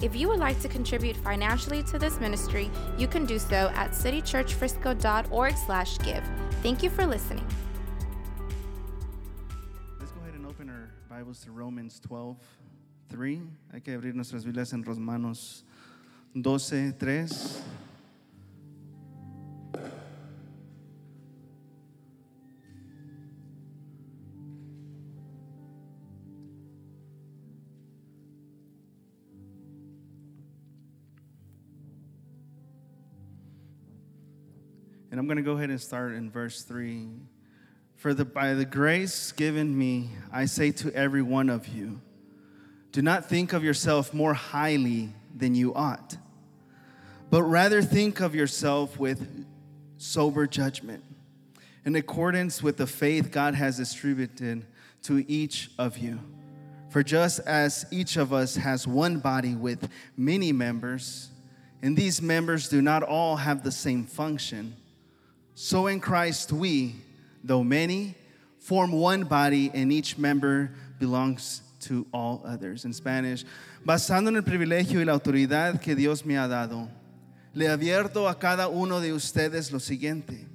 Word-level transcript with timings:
If 0.00 0.14
you 0.14 0.28
would 0.28 0.38
like 0.38 0.60
to 0.60 0.68
contribute 0.68 1.16
financially 1.16 1.82
to 1.84 1.98
this 1.98 2.20
ministry, 2.20 2.70
you 2.96 3.08
can 3.08 3.26
do 3.26 3.36
so 3.38 3.72
at 3.74 3.90
citychurchfrisco.org/give. 3.90 6.24
Thank 6.62 6.84
you 6.84 6.90
for 6.90 7.04
listening. 7.04 7.44
Let's 9.98 10.12
go 10.12 10.20
ahead 10.20 10.34
and 10.34 10.46
open 10.46 10.70
our 10.70 10.92
Bibles 11.08 11.40
to 11.40 11.50
Romans 11.50 11.98
12, 12.00 12.38
3. 13.08 13.42
Hay 13.72 13.80
que 13.80 13.94
abrir 13.94 14.14
nuestras 14.14 14.44
Biblias 14.44 14.72
en 14.72 14.84
Romanos 14.84 15.64
12, 16.40 16.92
3. 16.92 17.60
And 35.18 35.24
I'm 35.24 35.26
going 35.26 35.44
to 35.44 35.50
go 35.50 35.56
ahead 35.56 35.70
and 35.70 35.80
start 35.80 36.12
in 36.12 36.30
verse 36.30 36.62
3. 36.62 37.08
For 37.96 38.14
the, 38.14 38.24
by 38.24 38.54
the 38.54 38.64
grace 38.64 39.32
given 39.32 39.76
me, 39.76 40.10
I 40.32 40.44
say 40.44 40.70
to 40.70 40.94
every 40.94 41.22
one 41.22 41.50
of 41.50 41.66
you, 41.66 42.00
do 42.92 43.02
not 43.02 43.28
think 43.28 43.52
of 43.52 43.64
yourself 43.64 44.14
more 44.14 44.32
highly 44.32 45.12
than 45.36 45.56
you 45.56 45.74
ought, 45.74 46.16
but 47.30 47.42
rather 47.42 47.82
think 47.82 48.20
of 48.20 48.36
yourself 48.36 48.96
with 48.96 49.44
sober 49.96 50.46
judgment, 50.46 51.02
in 51.84 51.96
accordance 51.96 52.62
with 52.62 52.76
the 52.76 52.86
faith 52.86 53.32
God 53.32 53.56
has 53.56 53.76
distributed 53.76 54.66
to 55.02 55.28
each 55.28 55.72
of 55.80 55.98
you. 55.98 56.20
For 56.90 57.02
just 57.02 57.40
as 57.40 57.86
each 57.90 58.16
of 58.16 58.32
us 58.32 58.54
has 58.54 58.86
one 58.86 59.18
body 59.18 59.56
with 59.56 59.88
many 60.16 60.52
members, 60.52 61.30
and 61.82 61.96
these 61.96 62.22
members 62.22 62.68
do 62.68 62.80
not 62.80 63.02
all 63.02 63.34
have 63.34 63.64
the 63.64 63.72
same 63.72 64.06
function, 64.06 64.76
so 65.60 65.88
in 65.88 65.98
Christ 65.98 66.52
we, 66.52 66.94
though 67.42 67.64
many, 67.64 68.14
form 68.60 68.92
one 68.92 69.24
body 69.24 69.72
and 69.74 69.92
each 69.92 70.16
member 70.16 70.70
belongs 71.00 71.62
to 71.80 72.06
all 72.12 72.40
others. 72.46 72.84
In 72.84 72.92
Spanish, 72.92 73.44
basando 73.84 74.28
en 74.28 74.36
el 74.36 74.42
privilegio 74.42 75.00
y 75.00 75.04
la 75.04 75.18
autoridad 75.18 75.80
que 75.80 75.96
Dios 75.96 76.24
me 76.24 76.36
ha 76.36 76.46
dado, 76.46 76.88
le 77.54 77.66
advierto 77.66 78.28
a 78.28 78.38
cada 78.38 78.68
uno 78.68 79.00
de 79.00 79.12
ustedes 79.12 79.72
lo 79.72 79.80
siguiente. 79.80 80.46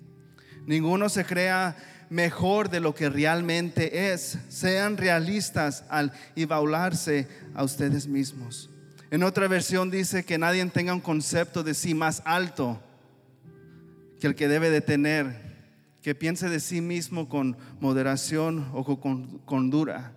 Ninguno 0.65 1.09
se 1.09 1.25
crea 1.25 1.75
mejor 2.09 2.69
de 2.69 2.79
lo 2.79 2.95
que 2.95 3.09
realmente 3.09 4.13
es. 4.13 4.37
Sean 4.47 4.95
realistas 4.95 5.83
al 5.89 6.13
evaluarse 6.37 7.27
a 7.53 7.65
ustedes 7.65 8.07
mismos. 8.07 8.69
En 9.11 9.23
otra 9.23 9.49
versión 9.49 9.91
dice 9.91 10.23
que 10.23 10.37
nadie 10.37 10.65
tenga 10.67 10.93
un 10.93 11.01
concepto 11.01 11.61
de 11.61 11.73
sí 11.73 11.93
más 11.93 12.21
alto 12.23 12.79
que 14.23 14.27
el 14.27 14.35
que 14.35 14.47
debe 14.47 14.69
de 14.69 14.79
tener, 14.79 15.35
que 16.01 16.15
piense 16.15 16.47
de 16.47 16.61
sí 16.61 16.79
mismo 16.79 17.27
con 17.27 17.57
moderación 17.81 18.69
o 18.71 18.97
con 18.97 19.39
cordura. 19.39 20.13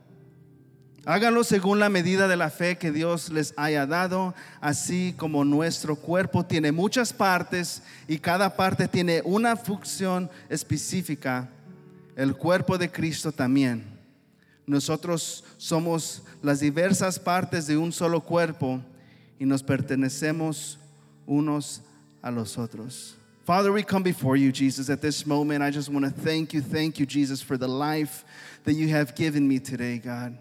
Háganlo 1.04 1.42
según 1.42 1.80
la 1.80 1.88
medida 1.88 2.28
de 2.28 2.36
la 2.36 2.50
fe 2.50 2.78
que 2.78 2.92
Dios 2.92 3.30
les 3.30 3.52
haya 3.56 3.84
dado, 3.84 4.32
así 4.60 5.12
como 5.18 5.44
nuestro 5.44 5.96
cuerpo 5.96 6.46
tiene 6.46 6.70
muchas 6.70 7.12
partes 7.12 7.82
y 8.06 8.18
cada 8.20 8.54
parte 8.54 8.86
tiene 8.86 9.22
una 9.24 9.56
función 9.56 10.30
específica, 10.48 11.50
el 12.14 12.36
cuerpo 12.36 12.78
de 12.78 12.92
Cristo 12.92 13.32
también. 13.32 13.86
Nosotros 14.68 15.42
somos 15.56 16.22
las 16.42 16.60
diversas 16.60 17.18
partes 17.18 17.66
de 17.66 17.76
un 17.76 17.90
solo 17.90 18.20
cuerpo 18.20 18.80
y 19.40 19.46
nos 19.46 19.64
pertenecemos 19.64 20.78
unos 21.26 21.82
a 22.22 22.30
los 22.30 22.56
otros. 22.56 23.16
Father, 23.46 23.70
we 23.70 23.84
come 23.84 24.02
before 24.02 24.34
you, 24.34 24.50
Jesus, 24.50 24.90
at 24.90 25.00
this 25.00 25.24
moment. 25.24 25.62
I 25.62 25.70
just 25.70 25.88
want 25.88 26.04
to 26.04 26.10
thank 26.10 26.52
you, 26.52 26.60
thank 26.60 26.98
you, 26.98 27.06
Jesus, 27.06 27.40
for 27.40 27.56
the 27.56 27.68
life 27.68 28.24
that 28.64 28.72
you 28.72 28.88
have 28.88 29.14
given 29.14 29.46
me 29.46 29.60
today, 29.60 29.98
God. 29.98 30.36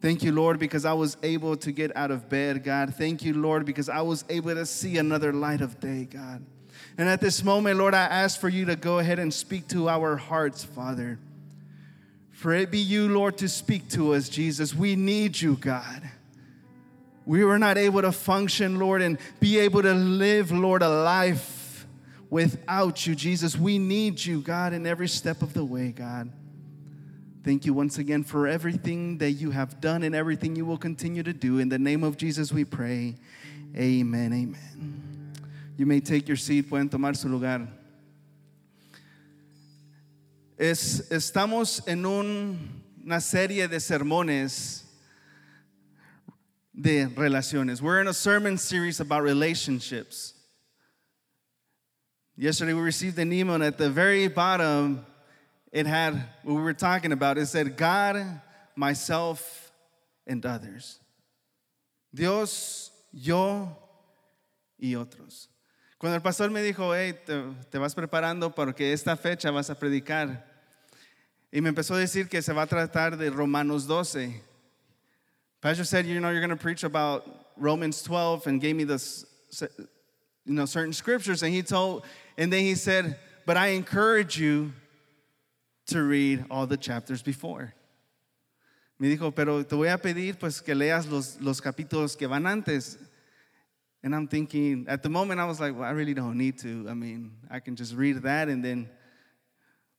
Thank 0.00 0.24
you, 0.24 0.32
Lord, 0.32 0.58
because 0.58 0.84
I 0.84 0.92
was 0.92 1.16
able 1.22 1.56
to 1.58 1.70
get 1.70 1.96
out 1.96 2.10
of 2.10 2.28
bed, 2.28 2.64
God. 2.64 2.96
Thank 2.96 3.22
you, 3.22 3.32
Lord, 3.32 3.64
because 3.64 3.88
I 3.88 4.00
was 4.00 4.24
able 4.28 4.52
to 4.56 4.66
see 4.66 4.98
another 4.98 5.32
light 5.32 5.60
of 5.60 5.78
day, 5.78 6.08
God. 6.10 6.44
And 6.98 7.08
at 7.08 7.20
this 7.20 7.44
moment, 7.44 7.78
Lord, 7.78 7.94
I 7.94 8.02
ask 8.02 8.40
for 8.40 8.48
you 8.48 8.64
to 8.64 8.74
go 8.74 8.98
ahead 8.98 9.20
and 9.20 9.32
speak 9.32 9.68
to 9.68 9.88
our 9.88 10.16
hearts, 10.16 10.64
Father. 10.64 11.20
For 12.32 12.52
it 12.52 12.72
be 12.72 12.80
you, 12.80 13.08
Lord, 13.08 13.38
to 13.38 13.48
speak 13.48 13.88
to 13.90 14.14
us, 14.14 14.28
Jesus. 14.28 14.74
We 14.74 14.96
need 14.96 15.40
you, 15.40 15.54
God. 15.54 16.02
We 17.24 17.44
were 17.44 17.60
not 17.60 17.78
able 17.78 18.02
to 18.02 18.10
function, 18.10 18.80
Lord, 18.80 19.00
and 19.00 19.16
be 19.38 19.60
able 19.60 19.82
to 19.82 19.94
live, 19.94 20.50
Lord, 20.50 20.82
a 20.82 20.88
life 20.88 21.55
without 22.30 23.06
you, 23.06 23.14
Jesus. 23.14 23.56
We 23.56 23.78
need 23.78 24.24
you, 24.24 24.40
God, 24.40 24.72
in 24.72 24.86
every 24.86 25.08
step 25.08 25.42
of 25.42 25.52
the 25.54 25.64
way, 25.64 25.92
God. 25.92 26.32
Thank 27.44 27.64
you 27.64 27.72
once 27.72 27.98
again 27.98 28.24
for 28.24 28.48
everything 28.48 29.18
that 29.18 29.32
you 29.32 29.52
have 29.52 29.80
done 29.80 30.02
and 30.02 30.14
everything 30.14 30.56
you 30.56 30.64
will 30.66 30.78
continue 30.78 31.22
to 31.22 31.32
do. 31.32 31.58
In 31.58 31.68
the 31.68 31.78
name 31.78 32.02
of 32.02 32.16
Jesus, 32.16 32.52
we 32.52 32.64
pray. 32.64 33.14
Amen. 33.76 34.32
Amen. 34.32 35.32
You 35.76 35.86
may 35.86 36.00
take 36.00 36.26
your 36.26 36.36
seat, 36.36 36.68
pueden 36.68 36.88
tomar 36.90 37.14
su 37.14 37.28
lugar. 37.28 37.68
Es, 40.58 41.08
estamos 41.10 41.86
en 41.86 42.04
un- 42.06 42.82
una 43.04 43.20
serie 43.20 43.68
de 43.68 43.78
sermones 43.78 44.82
de 46.74 47.06
relaciones. 47.14 47.80
We're 47.82 48.00
in 48.00 48.08
a 48.08 48.14
sermon 48.14 48.56
series 48.58 48.98
about 49.00 49.22
relationships. 49.22 50.32
Yesterday 52.38 52.74
we 52.74 52.82
received 52.82 53.18
an 53.18 53.32
email, 53.32 53.54
and 53.54 53.64
at 53.64 53.78
the 53.78 53.88
very 53.88 54.28
bottom, 54.28 55.06
it 55.72 55.86
had 55.86 56.14
what 56.42 56.54
we 56.54 56.60
were 56.60 56.74
talking 56.74 57.12
about. 57.12 57.38
It 57.38 57.46
said, 57.46 57.78
God, 57.78 58.42
myself, 58.74 59.72
and 60.26 60.44
others. 60.44 61.00
Dios, 62.14 62.90
yo 63.10 63.74
y 64.78 64.88
otros. 64.88 65.48
Cuando 65.98 66.16
el 66.16 66.20
pastor 66.20 66.50
me 66.50 66.60
dijo, 66.60 66.94
hey, 66.94 67.14
te, 67.24 67.42
te 67.70 67.78
vas 67.78 67.94
preparando 67.94 68.54
porque 68.54 68.92
esta 68.92 69.16
fecha 69.16 69.50
vas 69.50 69.70
a 69.70 69.74
predicar. 69.74 70.42
Y 71.50 71.60
me 71.60 71.70
empezó 71.70 71.94
a 71.94 71.98
decir 71.98 72.28
que 72.28 72.42
se 72.42 72.52
va 72.52 72.62
a 72.62 72.66
tratar 72.66 73.16
de 73.16 73.30
Romanos 73.30 73.86
12. 73.86 74.42
Pastor 75.62 75.84
said, 75.84 76.04
you 76.04 76.20
know, 76.20 76.28
you're 76.28 76.40
going 76.40 76.50
to 76.50 76.56
preach 76.56 76.84
about 76.84 77.26
Romans 77.56 78.02
12 78.02 78.46
and 78.46 78.60
gave 78.60 78.76
me 78.76 78.84
this, 78.84 79.24
you 80.44 80.52
know, 80.52 80.66
certain 80.66 80.92
scriptures. 80.92 81.42
And 81.42 81.54
he 81.54 81.62
told, 81.62 82.04
and 82.36 82.52
then 82.52 82.60
he 82.60 82.74
said, 82.74 83.18
but 83.46 83.56
I 83.56 83.68
encourage 83.68 84.38
you 84.38 84.72
to 85.86 86.02
read 86.02 86.44
all 86.50 86.66
the 86.66 86.76
chapters 86.76 87.22
before. 87.22 87.72
Me 88.98 89.14
dijo, 89.14 89.34
pero 89.34 89.62
te 89.62 89.76
voy 89.76 89.92
a 89.92 89.98
pedir 89.98 90.38
pues 90.38 90.60
que 90.60 90.74
leas 90.74 91.06
los, 91.06 91.38
los 91.40 91.60
capítulos 91.60 92.16
que 92.16 92.26
van 92.26 92.46
antes. 92.46 92.96
And 94.02 94.14
I'm 94.14 94.26
thinking, 94.26 94.86
at 94.88 95.02
the 95.02 95.08
moment, 95.08 95.40
I 95.40 95.44
was 95.44 95.60
like, 95.60 95.74
well, 95.74 95.84
I 95.84 95.90
really 95.90 96.14
don't 96.14 96.38
need 96.38 96.58
to. 96.60 96.86
I 96.88 96.94
mean, 96.94 97.32
I 97.50 97.60
can 97.60 97.76
just 97.76 97.94
read 97.94 98.22
that 98.22 98.48
and 98.48 98.64
then. 98.64 98.88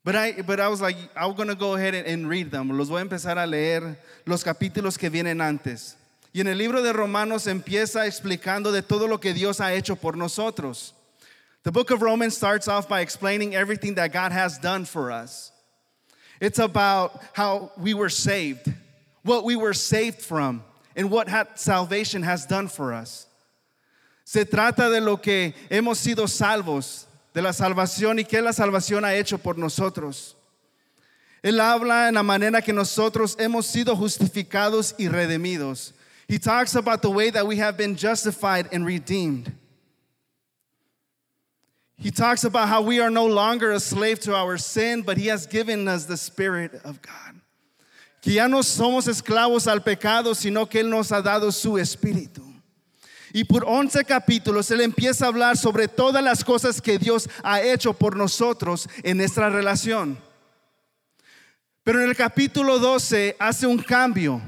But 0.04 0.16
I, 0.16 0.31
but 0.42 0.60
I 0.60 0.69
was 0.69 0.81
like, 0.81 0.95
I'm 1.16 1.33
going 1.33 1.50
to 1.50 1.56
go 1.56 1.75
ahead 1.75 1.94
and, 1.94 2.07
and 2.07 2.30
read 2.30 2.50
them. 2.50 2.69
Los 2.69 2.90
voy 2.90 3.01
a 3.01 3.06
empezar 3.06 3.38
a 3.38 3.45
leer 3.45 3.98
los 4.25 4.44
capítulos 4.44 4.98
que 4.98 5.10
vienen 5.10 5.42
antes. 5.42 5.95
Y 6.33 6.42
en 6.42 6.48
el 6.48 6.57
libro 6.57 6.81
de 6.81 6.94
Romanos 6.94 7.48
empieza 7.48 8.06
explicando 8.06 8.72
de 8.72 8.81
todo 8.81 9.07
lo 9.07 9.19
que 9.19 9.33
Dios 9.33 9.60
ha 9.60 9.74
hecho 9.74 9.95
por 9.95 10.16
nosotros. 10.16 10.94
The 11.68 11.74
book 11.74 11.92
of 11.92 12.02
Romans 12.02 12.38
starts 12.38 12.69
off 12.69 12.88
by 12.88 13.02
explaining 13.02 13.54
everything 13.54 13.96
that 13.96 14.14
God 14.14 14.31
has 14.31 14.58
done 14.58 14.86
for 14.86 15.12
us. 15.12 15.52
It's 16.40 16.60
about 16.60 17.22
how 17.34 17.74
we 17.75 17.94
were 17.94 18.08
saved, 18.08 18.72
what 19.24 19.44
we 19.44 19.58
were 19.58 19.74
saved 19.74 20.22
from, 20.22 20.64
and 20.96 21.12
what 21.12 21.28
salvation 21.60 22.24
has 22.24 22.46
done 22.46 22.69
for 22.69 22.94
us. 22.94 23.28
Se 24.24 24.46
trata 24.46 24.90
de 24.90 25.02
lo 25.02 25.18
que 25.18 25.54
hemos 25.69 25.98
sido 25.98 26.30
salvos, 26.30 27.06
de 27.34 27.42
la 27.42 27.52
salvación 27.52 28.18
y 28.18 28.24
qué 28.24 28.42
la 28.42 28.52
salvación 28.52 29.04
ha 29.04 29.19
hecho 29.19 29.38
por 29.38 29.56
nosotros. 29.56 30.36
Él 31.44 31.60
habla 31.60 32.08
en 32.08 32.14
la 32.14 32.24
manera 32.24 32.62
que 32.62 32.72
nosotros 32.72 33.36
hemos 33.36 33.66
sido 33.66 33.94
justificados 33.94 34.94
y 34.98 35.10
redimidos. 35.10 35.92
He 36.30 36.40
talks 36.40 36.75
about 36.75 37.02
the 37.02 37.12
way 37.12 37.30
that 37.30 37.46
we 37.46 37.58
have 37.58 37.75
been 37.75 37.98
justified 37.98 38.69
and 38.72 38.86
redeemed. 38.86 39.52
He 41.99 42.11
talks 42.11 42.44
about 42.44 42.69
how 42.69 42.81
we 42.81 42.99
are 42.99 43.09
no 43.09 43.25
longer 43.25 43.71
a 43.71 43.79
slave 43.79 44.19
to 44.21 44.35
our 44.35 44.57
sin, 44.57 45.01
but 45.01 45.17
He 45.17 45.27
has 45.27 45.47
given 45.47 45.88
us 45.88 46.05
the 46.05 46.17
Spirit 46.17 46.73
of 46.83 47.01
God. 47.01 47.41
Que 48.21 48.33
ya 48.33 48.47
no 48.47 48.61
somos 48.61 49.07
esclavos 49.07 49.67
al 49.67 49.79
pecado, 49.79 50.35
sino 50.35 50.65
que 50.65 50.81
Él 50.81 50.89
nos 50.89 51.11
ha 51.11 51.21
dado 51.21 51.51
su 51.51 51.77
Espíritu. 51.77 52.44
Y 53.33 53.44
por 53.44 53.63
11 53.65 54.03
capítulos 54.05 54.69
Él 54.71 54.81
empieza 54.81 55.25
a 55.25 55.29
hablar 55.29 55.57
sobre 55.57 55.88
todas 55.88 56.23
las 56.23 56.44
cosas 56.44 56.81
que 56.81 56.97
Dios 56.97 57.27
ha 57.44 57.61
hecho 57.61 57.94
por 57.94 58.15
nosotros 58.15 58.88
en 59.03 59.17
nuestra 59.17 59.49
relación. 59.49 60.17
Pero 61.83 62.01
en 62.01 62.09
el 62.09 62.15
capítulo 62.15 62.79
12 62.79 63.35
hace 63.39 63.65
un 63.65 63.79
cambio 63.79 64.41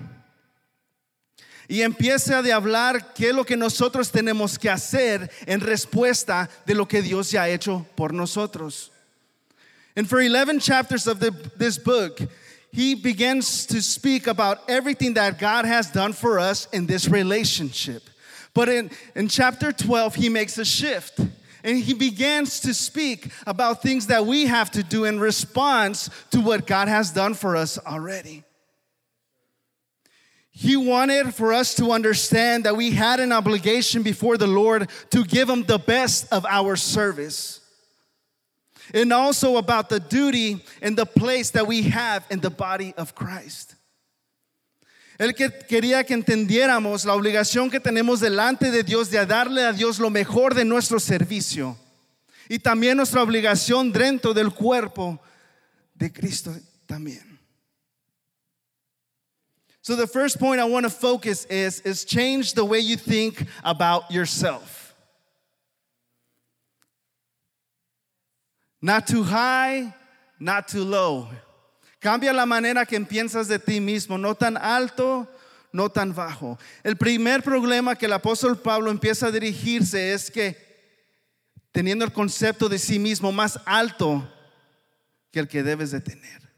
y 1.70 1.84
empieza 1.84 2.40
a 2.40 2.56
hablar 2.56 3.14
qué 3.14 3.30
es 3.30 3.36
lo 3.36 3.46
que 3.46 3.56
nosotros 3.56 4.12
tenemos 4.12 4.58
que 4.58 4.72
hacer 4.72 5.30
en 5.46 5.62
respuesta 5.62 6.50
de 6.66 6.74
lo 6.74 6.88
que 6.88 7.04
Dios 7.04 7.30
ya 7.30 7.44
ha 7.44 7.50
hecho 7.50 7.86
por 7.96 8.12
nosotros. 8.12 8.90
And 9.96 10.10
for 10.10 10.20
11 10.20 10.60
chapters 10.60 11.08
of 11.08 11.20
the, 11.20 11.30
this 11.58 11.78
book, 11.78 12.22
he 12.72 12.96
begins 12.96 13.68
to 13.68 13.82
speak 13.82 14.26
about 14.26 14.68
everything 14.68 15.14
that 15.14 15.38
God 15.38 15.66
has 15.66 15.92
done 15.92 16.12
for 16.14 16.40
us 16.40 16.68
in 16.74 16.88
this 16.88 17.08
relationship. 17.08 18.10
But 18.56 18.70
in, 18.70 18.90
in 19.16 19.28
chapter 19.28 19.72
12, 19.72 20.16
he 20.16 20.30
makes 20.30 20.58
a 20.58 20.66
shift. 20.66 21.20
And 21.64 21.78
he 21.78 21.94
begins 21.94 22.62
to 22.62 22.74
speak 22.74 23.32
about 23.46 23.84
things 23.84 24.08
that 24.08 24.26
we 24.26 24.48
have 24.48 24.72
to 24.72 24.82
do 24.82 25.06
in 25.06 25.20
response 25.20 26.10
to 26.32 26.40
what 26.40 26.66
God 26.66 26.88
has 26.88 27.12
done 27.12 27.36
for 27.36 27.56
us 27.56 27.78
already. 27.78 28.44
He 30.62 30.76
wanted 30.76 31.34
for 31.34 31.54
us 31.54 31.74
to 31.76 31.94
understand 31.94 32.66
that 32.66 32.76
we 32.76 32.92
had 32.92 33.22
an 33.22 33.32
obligation 33.32 34.04
before 34.04 34.38
the 34.38 34.46
Lord 34.46 34.90
to 35.10 35.24
give 35.24 35.50
Him 35.50 35.64
the 35.64 35.80
best 35.80 36.28
of 36.34 36.46
our 36.46 36.76
service. 36.76 37.62
And 38.94 39.14
also 39.14 39.56
about 39.56 39.88
the 39.88 40.02
duty 40.02 40.62
and 40.82 40.98
the 40.98 41.06
place 41.06 41.52
that 41.52 41.66
we 41.66 41.84
have 41.84 42.26
in 42.30 42.42
the 42.42 42.50
body 42.50 42.94
of 42.98 43.16
Christ. 43.16 43.74
Él 45.18 45.34
que 45.34 45.50
quería 45.50 46.06
que 46.06 46.14
entendiéramos 46.14 47.06
la 47.06 47.14
obligación 47.14 47.72
que 47.72 47.80
tenemos 47.80 48.20
delante 48.20 48.70
de 48.70 48.84
Dios 48.84 49.10
de 49.10 49.26
darle 49.26 49.66
a 49.66 49.72
Dios 49.72 49.98
lo 49.98 50.10
mejor 50.10 50.56
de 50.56 50.66
nuestro 50.66 51.00
servicio 51.00 51.78
y 52.50 52.60
también 52.60 52.98
nuestra 52.98 53.24
obligación 53.24 53.94
dentro 53.94 54.34
del 54.34 54.52
cuerpo 54.52 55.22
de 55.96 56.12
Cristo 56.12 56.54
también. 56.86 57.29
So 59.90 59.96
the 59.96 60.06
first 60.06 60.38
point 60.38 60.62
I 60.62 60.66
want 60.66 60.84
to 60.84 60.90
focus 60.92 61.46
is 61.46 61.80
is 61.80 62.06
change 62.06 62.54
the 62.54 62.64
way 62.64 62.78
you 62.78 62.96
think 62.96 63.44
about 63.64 64.12
yourself. 64.12 64.94
Not 68.84 69.08
too 69.08 69.24
high, 69.24 69.92
not 70.40 70.68
too 70.68 70.84
low. 70.84 71.28
Cambia 72.00 72.36
la 72.36 72.46
manera 72.46 72.86
que 72.86 73.00
piensas 73.00 73.48
de 73.48 73.58
ti 73.58 73.80
mismo, 73.80 74.20
no 74.20 74.36
tan 74.36 74.58
alto, 74.58 75.28
no 75.74 75.88
tan 75.88 76.14
bajo. 76.14 76.60
El 76.86 76.94
primer 76.94 77.42
problema 77.42 77.98
que 77.98 78.06
el 78.06 78.14
apóstol 78.14 78.62
Pablo 78.62 78.92
empieza 78.92 79.30
a 79.30 79.32
dirigirse 79.32 80.14
es 80.14 80.30
que 80.30 80.56
teniendo 81.72 82.06
el 82.06 82.14
concepto 82.14 82.70
de 82.70 82.78
sí 82.78 83.00
mismo 83.00 83.32
más 83.32 83.60
alto 83.66 84.24
que 85.32 85.40
el 85.40 85.48
que 85.48 85.64
debes 85.64 85.90
de 85.90 86.00
tener. 86.00 86.49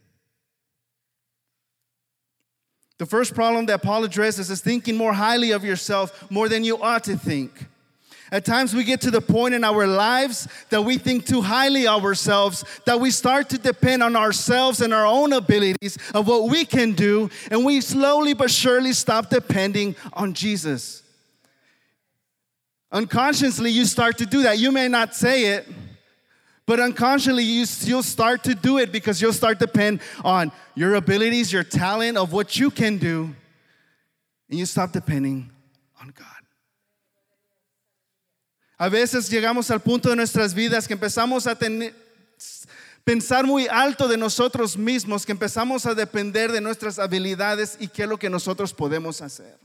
The 3.02 3.08
first 3.08 3.34
problem 3.34 3.66
that 3.66 3.82
Paul 3.82 4.04
addresses 4.04 4.52
is 4.52 4.62
thinking 4.62 4.96
more 4.96 5.12
highly 5.12 5.50
of 5.50 5.66
yourself 5.66 6.30
more 6.30 6.48
than 6.48 6.64
you 6.64 6.80
ought 6.80 7.04
to 7.06 7.18
think. 7.18 7.66
At 8.32 8.46
times 8.46 8.76
we 8.76 8.84
get 8.84 9.02
to 9.02 9.10
the 9.10 9.20
point 9.20 9.56
in 9.56 9.64
our 9.64 9.88
lives 9.88 10.48
that 10.70 10.84
we 10.84 11.00
think 11.00 11.26
too 11.26 11.42
highly 11.42 11.88
of 11.88 12.06
ourselves, 12.06 12.64
that 12.86 13.00
we 13.00 13.10
start 13.10 13.50
to 13.50 13.58
depend 13.58 14.04
on 14.04 14.16
ourselves 14.16 14.82
and 14.82 14.94
our 14.94 15.08
own 15.08 15.34
abilities 15.34 15.98
of 16.14 16.28
what 16.28 16.48
we 16.48 16.64
can 16.64 16.92
do, 16.92 17.32
and 17.50 17.66
we 17.66 17.82
slowly 17.82 18.36
but 18.36 18.52
surely 18.52 18.94
stop 18.94 19.32
depending 19.32 19.96
on 20.14 20.36
Jesus. 20.36 21.02
Unconsciously, 22.92 23.72
you 23.72 23.86
start 23.86 24.20
to 24.20 24.28
do 24.28 24.44
that. 24.44 24.60
You 24.60 24.72
may 24.72 24.88
not 24.88 25.16
say 25.16 25.56
it, 25.56 25.68
but 26.72 26.80
unconsciously, 26.80 27.44
you, 27.44 27.66
you'll 27.82 28.02
start 28.02 28.46
to 28.46 28.56
do 28.56 28.78
it 28.78 28.94
because 28.94 29.22
you'll 29.22 29.34
start 29.34 29.60
to 29.60 29.66
depend 29.66 30.00
on 30.24 30.54
your 30.74 30.96
abilities, 30.96 31.52
your 31.52 31.66
talent, 31.66 32.16
of 32.16 32.32
what 32.32 32.58
you 32.58 32.72
can 32.72 32.98
do, 32.98 33.36
and 34.50 34.58
you 34.58 34.66
stop 34.66 34.94
depending 34.94 35.52
on 36.00 36.14
God. 36.18 36.26
A 38.80 38.90
veces 38.90 39.30
llegamos 39.30 39.70
al 39.70 39.80
punto 39.80 40.08
de 40.08 40.16
nuestras 40.16 40.54
vidas 40.54 40.88
que 40.88 40.96
empezamos 40.96 41.46
a 41.46 41.56
tener, 41.56 41.92
pensar 43.06 43.44
muy 43.44 43.68
alto 43.68 44.08
de 44.08 44.16
nosotros 44.16 44.78
mismos, 44.78 45.26
que 45.26 45.34
empezamos 45.34 45.86
a 45.86 45.94
depender 45.94 46.54
de 46.54 46.62
nuestras 46.62 47.00
habilidades 47.00 47.76
y 47.82 47.90
qué 47.90 48.04
es 48.04 48.08
lo 48.08 48.18
que 48.18 48.30
nosotros 48.30 48.74
podemos 48.74 49.22
hacer. 49.22 49.60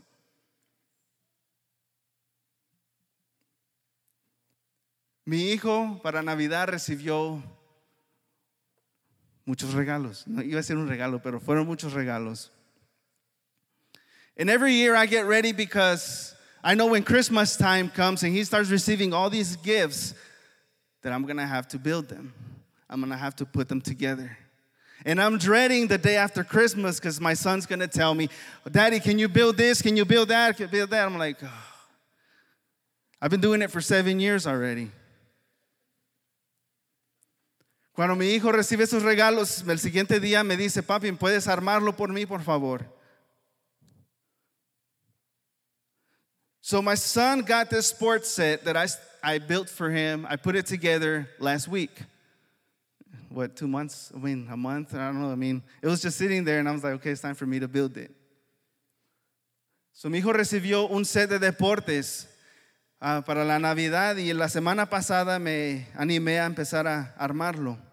Mi 5.27 5.53
hijo 5.53 6.01
para 6.03 6.23
Navidad 6.23 6.69
recibió 6.69 7.43
muchos 9.45 9.75
regalos. 9.75 10.25
No 10.27 10.41
iba 10.43 10.61
a 10.61 10.63
ser 10.63 10.77
un 10.77 10.89
regalo, 10.89 11.21
pero 11.21 11.41
fueron 11.41 11.67
muchos 11.67 11.93
regalos. 11.93 12.51
And 14.39 14.49
every 14.49 14.73
year 14.73 14.95
I 14.95 15.07
get 15.07 15.27
ready 15.27 15.53
because 15.53 16.35
I 16.63 16.75
know 16.75 16.87
when 16.87 17.03
Christmas 17.03 17.57
time 17.57 17.89
comes 17.89 18.23
and 18.23 18.33
he 18.33 18.45
starts 18.45 18.71
receiving 18.71 19.13
all 19.13 19.29
these 19.29 19.57
gifts, 19.57 20.15
that 21.03 21.13
I'm 21.13 21.25
gonna 21.25 21.47
have 21.47 21.69
to 21.69 21.79
build 21.79 22.09
them. 22.09 22.33
I'm 22.91 23.01
gonna 23.01 23.17
have 23.17 23.37
to 23.37 23.47
put 23.47 23.69
them 23.69 23.81
together. 23.81 24.37
And 25.05 25.21
I'm 25.21 25.39
dreading 25.39 25.87
the 25.87 25.99
day 25.99 26.17
after 26.17 26.43
Christmas 26.43 26.99
because 26.99 27.21
my 27.21 27.35
son's 27.35 27.67
gonna 27.67 27.87
tell 27.87 28.13
me, 28.15 28.29
Daddy, 28.69 28.99
can 28.99 29.19
you 29.19 29.29
build 29.29 29.57
this? 29.57 29.81
Can 29.81 29.97
you 29.97 30.05
build 30.05 30.29
that? 30.31 30.57
Can 30.57 30.67
you 30.67 30.71
build 30.71 30.91
that? 30.91 31.07
I'm 31.07 31.17
like, 31.17 31.37
oh. 31.45 31.65
I've 33.23 33.31
been 33.31 33.41
doing 33.41 33.63
it 33.63 33.71
for 33.71 33.81
seven 33.81 34.19
years 34.19 34.47
already. 34.47 34.91
Cuando 37.97 38.15
mi 38.15 38.27
hijo 38.27 38.53
recibe 38.53 38.85
esos 38.85 39.03
regalos, 39.03 39.65
el 39.67 39.79
siguiente 39.79 40.21
día 40.21 40.45
me 40.45 40.59
dice, 40.59 40.83
papi, 40.83 41.11
¿puedes 41.13 41.49
armarlo 41.49 41.97
por 41.97 42.13
mí, 42.13 42.27
por 42.27 42.43
favor? 42.43 42.85
So 46.61 46.83
my 46.83 46.95
son 46.95 47.41
got 47.41 47.71
this 47.71 47.87
sports 47.87 48.29
set 48.29 48.65
that 48.65 48.77
I, 48.77 48.87
I 49.23 49.39
built 49.39 49.71
for 49.71 49.91
him. 49.91 50.27
I 50.29 50.37
put 50.37 50.57
it 50.57 50.67
together 50.67 51.27
last 51.39 51.69
week. 51.69 52.03
What, 53.31 53.57
two 53.57 53.67
months? 53.67 54.13
I 54.15 54.19
mean, 54.19 54.47
a 54.51 54.59
month? 54.59 54.93
I 54.93 55.07
don't 55.07 55.23
know. 55.23 55.33
I 55.33 55.37
mean, 55.37 55.63
it 55.81 55.87
was 55.87 56.03
just 56.03 56.19
sitting 56.19 56.45
there 56.45 56.59
and 56.59 56.69
I 56.69 56.73
was 56.73 56.85
like, 56.85 56.95
okay, 56.95 57.13
it's 57.13 57.23
time 57.23 57.35
for 57.35 57.47
me 57.47 57.61
to 57.61 57.69
build 57.69 57.97
it. 57.97 58.11
So 59.95 60.11
mi 60.11 60.19
hijo 60.19 60.35
recibió 60.35 60.91
un 60.91 61.07
set 61.07 61.31
de 61.31 61.39
deportes 61.39 62.27
uh, 63.01 63.23
para 63.23 63.43
la 63.43 63.59
Navidad 63.59 64.17
y 64.17 64.35
la 64.35 64.49
semana 64.49 64.91
pasada 64.91 65.39
me 65.39 65.87
animé 65.97 66.41
a 66.41 66.45
empezar 66.45 66.87
a 66.87 67.15
armarlo. 67.19 67.86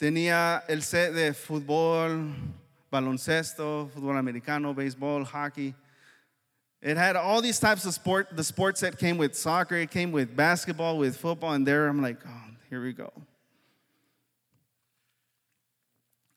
Tenía 0.00 0.64
el 0.66 0.82
set 0.82 1.12
de 1.12 1.34
fútbol, 1.34 2.32
baloncesto, 2.90 3.90
fútbol 3.94 4.16
americano, 4.16 4.74
béisbol, 4.74 5.26
hockey. 5.26 5.74
It 6.80 6.96
had 6.96 7.16
all 7.16 7.42
these 7.42 7.60
types 7.60 7.84
of 7.84 7.92
sport. 7.92 8.34
The 8.34 8.42
sports 8.42 8.80
set 8.80 8.98
came 8.98 9.18
with 9.18 9.34
soccer, 9.34 9.76
it 9.76 9.90
came 9.90 10.10
with 10.10 10.34
basketball, 10.34 10.96
with 10.96 11.18
football, 11.18 11.52
and 11.52 11.66
there 11.66 11.86
I'm 11.86 12.00
like, 12.00 12.16
oh, 12.26 12.50
here 12.70 12.82
we 12.82 12.94
go. 12.94 13.12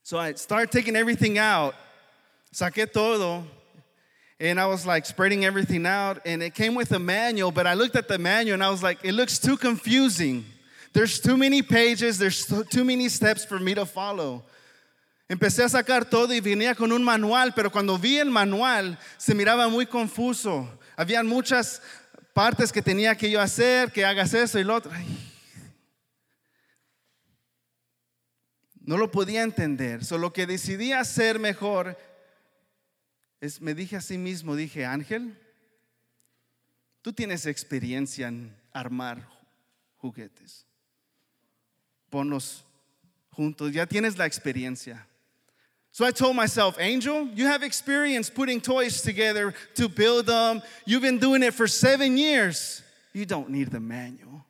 So 0.04 0.18
I 0.18 0.34
started 0.34 0.70
taking 0.70 0.98
everything 0.98 1.38
out, 1.38 1.74
saqué 2.54 2.92
todo, 2.92 3.46
and 4.42 4.60
I 4.60 4.66
was 4.66 4.86
like 4.86 5.06
spreading 5.06 5.46
everything 5.46 5.86
out, 5.86 6.20
and 6.26 6.44
it 6.44 6.54
came 6.54 6.76
with 6.76 6.92
a 6.92 7.00
manual, 7.00 7.52
but 7.52 7.66
I 7.66 7.76
looked 7.76 7.96
at 7.96 8.10
the 8.10 8.18
manual 8.18 8.56
and 8.56 8.64
I 8.64 8.70
was 8.70 8.84
like, 8.84 9.00
it 9.06 9.14
looks 9.14 9.40
too 9.40 9.56
confusing. 9.56 10.44
There's 10.94 11.20
too 11.20 11.36
many 11.36 11.64
pages, 11.64 12.20
there's 12.20 12.46
too 12.46 12.84
many 12.84 13.10
steps 13.10 13.44
for 13.44 13.60
me 13.60 13.74
to 13.74 13.86
follow. 13.86 14.44
Empecé 15.28 15.64
a 15.64 15.70
sacar 15.70 16.08
todo 16.08 16.34
y 16.34 16.40
venía 16.40 16.76
con 16.76 16.92
un 16.92 17.04
manual, 17.04 17.54
pero 17.56 17.72
cuando 17.72 17.98
vi 17.98 18.20
el 18.20 18.30
manual 18.30 19.00
se 19.18 19.34
miraba 19.34 19.68
muy 19.70 19.88
confuso. 19.88 20.70
Habían 20.96 21.26
muchas 21.26 21.82
partes 22.34 22.72
que 22.72 22.84
tenía 22.84 23.16
que 23.16 23.32
yo 23.32 23.42
hacer, 23.42 23.92
que 23.92 24.06
hagas 24.06 24.34
eso 24.36 24.60
y 24.60 24.64
lo 24.64 24.76
otro. 24.76 24.92
No 28.82 28.98
lo 28.98 29.10
podía 29.10 29.42
entender. 29.42 30.06
Solo 30.06 30.32
que 30.32 30.46
decidí 30.46 30.92
hacer 30.92 31.40
mejor 31.40 31.98
es 33.42 33.60
me 33.60 33.74
dije 33.74 33.96
a 33.96 34.02
sí 34.02 34.18
mismo, 34.18 34.56
dije, 34.56 34.86
Ángel, 34.86 35.38
tú 37.02 37.12
tienes 37.12 37.46
experiencia 37.46 38.28
en 38.28 38.56
armar 38.72 39.28
juguetes. 39.98 40.68
Ponlos 42.14 42.62
juntos, 43.36 43.74
ya 43.74 43.88
tienes 43.88 44.20
la 44.20 44.26
experiencia. 44.26 45.04
So 45.92 46.06
I 46.06 46.12
told 46.12 46.36
myself, 46.36 46.78
Angel, 46.80 47.28
you 47.34 47.48
have 47.48 47.64
experience 47.64 48.30
putting 48.30 48.62
toys 48.62 49.02
together 49.02 49.54
to 49.74 49.90
build 49.90 50.28
them. 50.28 50.62
You've 50.86 51.02
been 51.02 51.18
doing 51.18 51.42
it 51.42 51.56
for 51.56 51.68
seven 51.68 52.16
years. 52.16 52.84
You 53.14 53.26
don't 53.26 53.50
need 53.50 53.72
the 53.72 53.80
manual. 53.80 54.46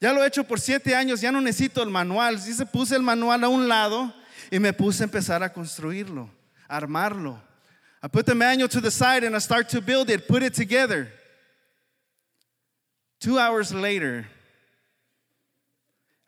Ya 0.00 0.12
lo 0.12 0.20
he 0.22 0.26
hecho 0.26 0.44
por 0.44 0.58
siete 0.58 0.94
años, 0.94 1.20
ya 1.20 1.32
no 1.32 1.40
necesito 1.40 1.78
el 1.78 1.90
manual. 1.90 2.38
Sí 2.38 2.52
se 2.52 2.64
puse 2.64 2.92
el 2.92 3.02
manual 3.02 3.42
a 3.42 3.48
un 3.48 3.66
lado 3.66 4.12
y 4.52 4.58
me 4.58 4.72
puse 4.72 5.00
a 5.00 5.06
empezar 5.06 5.42
a 5.42 5.48
construirlo, 5.48 6.28
a 6.68 6.80
armarlo. 6.80 7.40
I 8.00 8.06
put 8.06 8.26
the 8.26 8.36
manual 8.36 8.68
to 8.68 8.80
the 8.80 8.92
side 8.92 9.24
and 9.24 9.34
I 9.34 9.40
start 9.40 9.68
to 9.70 9.80
build 9.80 10.10
it, 10.10 10.28
put 10.28 10.44
it 10.44 10.54
together. 10.54 11.08
Two 13.20 13.38
hours 13.38 13.74
later, 13.74 14.26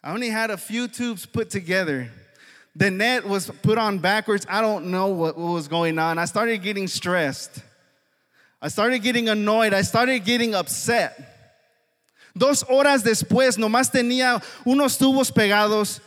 I 0.03 0.13
only 0.13 0.29
had 0.29 0.51
a 0.51 0.57
few 0.57 0.89
tubes 0.89 1.27
put 1.27 1.51
together. 1.51 2.11
The 2.75 2.91
net 2.91 3.27
was 3.27 3.51
put 3.63 3.79
on 3.79 3.99
backwards. 3.99 4.47
I 4.49 4.61
don't 4.61 4.87
know 4.87 5.09
what, 5.09 5.37
what 5.37 5.53
was 5.53 5.69
going 5.69 5.99
on. 5.99 6.19
I 6.19 6.25
started 6.25 6.63
getting 6.63 6.89
stressed. 6.89 7.63
I 8.63 8.69
started 8.69 9.01
getting 9.01 9.29
annoyed. 9.29 9.73
I 9.73 9.83
started 9.83 10.25
getting 10.25 10.55
upset. 10.55 11.31
Dos 12.37 12.63
horas 12.65 13.03
después, 13.03 13.59
nomás 13.59 13.91
tenía 13.91 14.43
unos 14.65 14.97
tubos 14.97 15.33
pegados, 15.33 16.01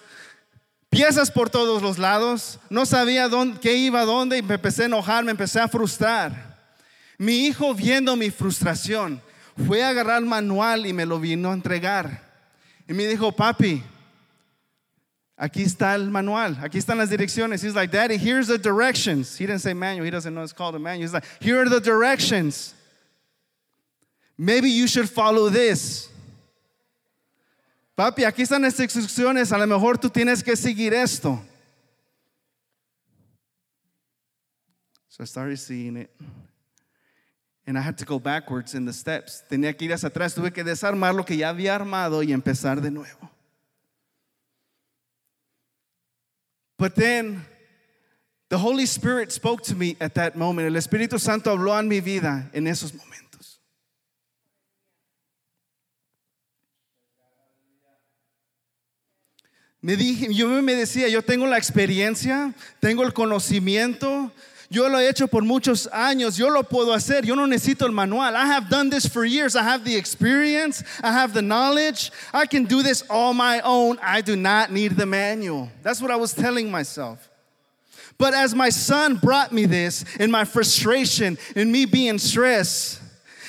piezas 0.89 1.31
por 1.31 1.49
todos 1.49 1.81
los 1.81 1.97
lados. 1.97 2.57
No 2.69 2.85
sabía 2.85 3.29
dónde, 3.29 3.59
qué 3.59 3.75
iba 3.75 4.05
dónde 4.05 4.37
y 4.37 4.41
me 4.41 4.55
empecé 4.55 4.83
a 4.83 4.85
enojar, 4.85 5.23
me 5.23 5.31
empecé 5.31 5.59
a 5.59 5.67
frustrar. 5.67 6.57
Mi 7.17 7.45
hijo, 7.45 7.73
viendo 7.73 8.15
mi 8.15 8.29
frustración, 8.29 9.21
fue 9.55 9.83
a 9.83 9.89
agarrar 9.89 10.21
el 10.21 10.25
manual 10.25 10.85
y 10.85 10.93
me 10.93 11.05
lo 11.05 11.19
vino 11.19 11.51
a 11.51 11.53
entregar. 11.53 12.21
Y 12.87 12.93
me 12.93 13.05
dijo, 13.07 13.31
papi, 13.31 13.83
aquí 15.37 15.63
está 15.63 15.95
el 15.95 16.09
manual, 16.09 16.57
aquí 16.61 16.77
están 16.77 16.97
las 16.97 17.09
direcciones. 17.09 17.63
He's 17.63 17.75
like, 17.75 17.91
Daddy, 17.91 18.17
here's 18.17 18.47
the 18.47 18.57
directions. 18.57 19.37
He 19.37 19.45
didn't 19.45 19.61
say 19.61 19.73
manual, 19.73 20.05
he 20.05 20.11
doesn't 20.11 20.33
know 20.33 20.43
it's 20.43 20.53
called 20.53 20.75
a 20.75 20.79
manual. 20.79 21.01
He's 21.01 21.13
like, 21.13 21.25
here 21.39 21.61
are 21.61 21.69
the 21.69 21.79
directions. 21.79 22.73
Maybe 24.37 24.69
you 24.69 24.87
should 24.87 25.09
follow 25.09 25.49
this. 25.49 26.09
Papi, 27.95 28.23
aquí 28.23 28.41
están 28.41 28.61
las 28.61 28.79
instrucciones, 28.79 29.51
a 29.51 29.57
lo 29.57 29.67
mejor 29.67 29.97
tú 29.97 30.09
tienes 30.09 30.43
que 30.43 30.55
seguir 30.55 30.93
esto. 30.93 31.39
So 35.09 35.21
I 35.21 35.25
started 35.25 35.59
seeing 35.59 35.97
it. 35.97 36.09
And 37.65 37.77
I 37.77 37.81
had 37.81 37.97
to 37.99 38.05
go 38.05 38.19
backwards 38.19 38.75
in 38.75 38.85
the 38.85 38.93
steps. 38.93 39.43
Tenía 39.49 39.77
que 39.77 39.85
ir 39.85 39.93
hacia 39.93 40.09
atrás, 40.09 40.35
tuve 40.35 40.51
que 40.53 40.63
desarmar 40.63 41.15
lo 41.15 41.23
que 41.23 41.37
ya 41.37 41.49
había 41.49 41.75
armado 41.75 42.21
y 42.21 42.33
empezar 42.33 42.81
de 42.81 42.91
nuevo. 42.91 43.29
But 46.77 46.95
then 46.95 47.45
the 48.49 48.57
Holy 48.57 48.85
Spirit 48.85 49.31
spoke 49.31 49.63
to 49.63 49.75
me 49.75 49.95
at 50.01 50.15
that 50.15 50.35
moment. 50.35 50.67
El 50.67 50.75
Espíritu 50.75 51.19
Santo 51.19 51.49
habló 51.49 51.79
en 51.79 51.87
mi 51.87 52.01
vida 52.01 52.49
en 52.53 52.67
esos 52.67 52.93
momentos. 52.93 53.59
Me 59.81 59.95
dije, 59.97 60.33
yo 60.33 60.47
me 60.61 60.75
decía, 60.75 61.09
yo 61.09 61.21
tengo 61.21 61.45
la 61.45 61.57
experiencia, 61.57 62.53
tengo 62.79 63.03
el 63.03 63.13
conocimiento, 63.13 64.31
yo 64.69 64.87
lo 64.87 64.97
he 64.97 65.07
hecho 65.07 65.27
por 65.27 65.43
muchos 65.43 65.87
años, 65.87 66.37
yo 66.37 66.49
lo 66.49 66.63
puedo 66.63 66.93
hacer, 66.93 67.25
yo 67.25 67.35
no 67.35 67.45
necesito 67.45 67.85
el 67.85 67.91
manual. 67.91 68.35
I 68.35 68.45
have 68.45 68.69
done 68.69 68.89
this 68.89 69.05
for 69.05 69.25
years, 69.25 69.55
I 69.55 69.63
have 69.63 69.83
the 69.83 69.95
experience, 69.95 70.83
I 71.01 71.11
have 71.11 71.33
the 71.33 71.41
knowledge, 71.41 72.11
I 72.33 72.45
can 72.45 72.65
do 72.65 72.81
this 72.81 73.03
all 73.09 73.33
my 73.33 73.59
own. 73.61 73.99
I 74.01 74.21
do 74.21 74.35
not 74.35 74.71
need 74.71 74.93
the 74.93 75.05
manual. 75.05 75.69
That's 75.81 76.01
what 76.01 76.11
I 76.11 76.15
was 76.15 76.33
telling 76.33 76.71
myself. 76.71 77.29
But 78.17 78.33
as 78.33 78.53
my 78.55 78.69
son 78.69 79.15
brought 79.15 79.51
me 79.51 79.65
this, 79.65 80.05
in 80.19 80.31
my 80.31 80.45
frustration, 80.45 81.37
in 81.55 81.71
me 81.71 81.85
being 81.85 82.19
stressed, 82.19 83.01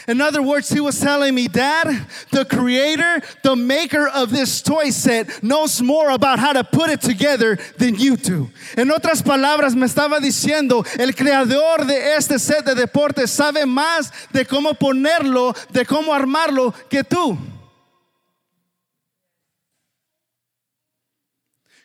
in 0.07 0.21
other 0.21 0.43
words, 0.43 0.69
he 0.69 0.81
was 0.81 1.01
telling 1.01 1.35
me, 1.35 1.49
Dad, 1.49 2.07
the 2.31 2.45
creator, 2.45 3.23
the 3.43 3.57
maker 3.57 4.07
of 4.09 4.31
this 4.31 4.61
toy 4.61 4.91
set, 4.91 5.43
knows 5.43 5.81
more 5.81 6.11
about 6.11 6.39
how 6.39 6.53
to 6.53 6.63
put 6.63 6.91
it 6.91 7.01
together 7.01 7.57
than 7.79 7.95
you 7.95 8.17
do. 8.17 8.51
En 8.77 8.91
otras 8.91 9.23
palabras, 9.23 9.75
me 9.75 9.87
estaba 9.87 10.21
diciendo, 10.21 10.85
el 10.99 11.13
creador 11.13 11.87
de 11.87 12.17
este 12.17 12.39
set 12.39 12.65
de 12.65 12.75
deportes 12.75 13.31
sabe 13.31 13.65
más 13.65 14.11
de 14.33 14.45
cómo 14.45 14.75
ponerlo, 14.75 15.55
de 15.73 15.85
cómo 15.85 16.13
armarlo 16.13 16.75
que 16.91 17.03
tú. 17.03 17.39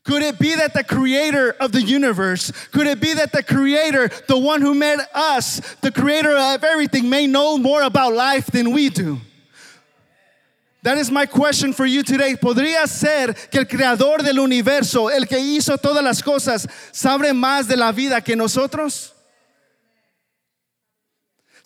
Could 0.09 0.23
it 0.23 0.39
be 0.39 0.55
that 0.55 0.73
the 0.73 0.83
creator 0.83 1.55
of 1.59 1.71
the 1.71 1.83
universe, 1.83 2.51
could 2.71 2.87
it 2.87 2.99
be 2.99 3.13
that 3.13 3.31
the 3.31 3.43
creator, 3.43 4.09
the 4.27 4.39
one 4.39 4.59
who 4.59 4.73
made 4.73 4.97
us, 5.13 5.61
the 5.81 5.91
creator 5.91 6.35
of 6.35 6.63
everything, 6.63 7.11
may 7.11 7.27
know 7.27 7.59
more 7.59 7.83
about 7.83 8.13
life 8.13 8.47
than 8.47 8.71
we 8.71 8.89
do? 8.89 9.19
That 10.81 10.97
is 10.97 11.11
my 11.11 11.27
question 11.27 11.73
for 11.73 11.85
you 11.85 12.01
today. 12.01 12.35
¿Podría 12.37 12.87
ser 12.87 13.35
que 13.51 13.59
el 13.59 13.65
creador 13.65 14.23
del 14.23 14.39
universo, 14.39 15.15
el 15.15 15.27
que 15.27 15.37
hizo 15.37 15.77
todas 15.77 16.03
las 16.03 16.23
cosas, 16.23 16.65
sabe 16.91 17.31
más 17.31 17.67
de 17.67 17.77
la 17.77 17.91
vida 17.91 18.19
que 18.19 18.35
nosotros? 18.35 19.13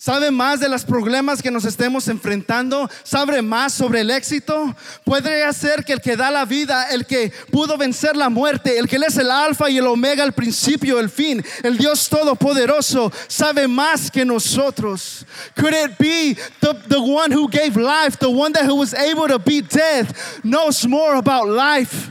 ¿Sabe 0.04 0.30
más 0.30 0.60
de 0.60 0.68
los 0.68 0.84
problemas 0.84 1.40
que 1.40 1.50
nos 1.50 1.64
estemos 1.64 2.08
enfrentando? 2.08 2.90
¿Sabe 3.04 3.40
más 3.40 3.72
sobre 3.72 4.02
el 4.02 4.10
éxito? 4.10 4.76
Podría 5.02 5.50
ser 5.54 5.82
que 5.82 5.94
el 5.94 6.02
que 6.02 6.14
da 6.14 6.30
la 6.30 6.44
vida, 6.44 6.90
el 6.90 7.06
que 7.06 7.32
pudo 7.50 7.78
vencer 7.78 8.14
la 8.14 8.28
muerte, 8.28 8.78
el 8.78 8.86
que 8.86 8.96
es 8.96 9.16
el 9.16 9.30
alfa 9.30 9.70
y 9.70 9.78
el 9.78 9.86
omega, 9.86 10.22
el 10.22 10.34
principio, 10.34 11.00
el 11.00 11.08
fin, 11.08 11.42
el 11.62 11.78
Dios 11.78 12.06
todopoderoso, 12.10 13.10
sabe 13.28 13.66
más 13.66 14.10
que 14.10 14.26
nosotros. 14.26 15.24
Could 15.56 15.72
it 15.72 15.96
be 15.96 16.36
the, 16.60 16.74
the 16.86 17.00
one 17.00 17.32
who 17.34 17.48
gave 17.48 17.74
life, 17.74 18.18
the 18.18 18.28
one 18.28 18.52
that 18.52 18.66
who 18.66 18.74
was 18.74 18.92
able 18.92 19.26
to 19.26 19.38
beat 19.38 19.70
death, 19.70 20.44
knows 20.44 20.86
more 20.86 21.14
about 21.14 21.48
life 21.48 22.10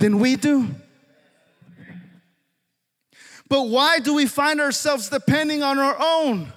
than 0.00 0.18
we 0.18 0.34
do? 0.34 0.66
But 3.48 3.68
why 3.68 4.00
do 4.00 4.14
we 4.14 4.26
find 4.26 4.60
ourselves 4.60 5.08
depending 5.08 5.62
on 5.62 5.78
our 5.78 5.96
own? 5.96 6.54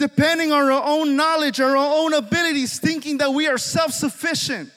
Depending 0.00 0.50
on 0.50 0.62
our 0.62 0.82
own 0.82 1.14
knowledge, 1.14 1.60
our 1.60 1.76
own 1.76 2.14
abilities, 2.14 2.80
thinking 2.80 3.18
that 3.18 3.32
we 3.32 3.46
are 3.46 3.58
self 3.58 3.92
sufficient. 3.92 4.72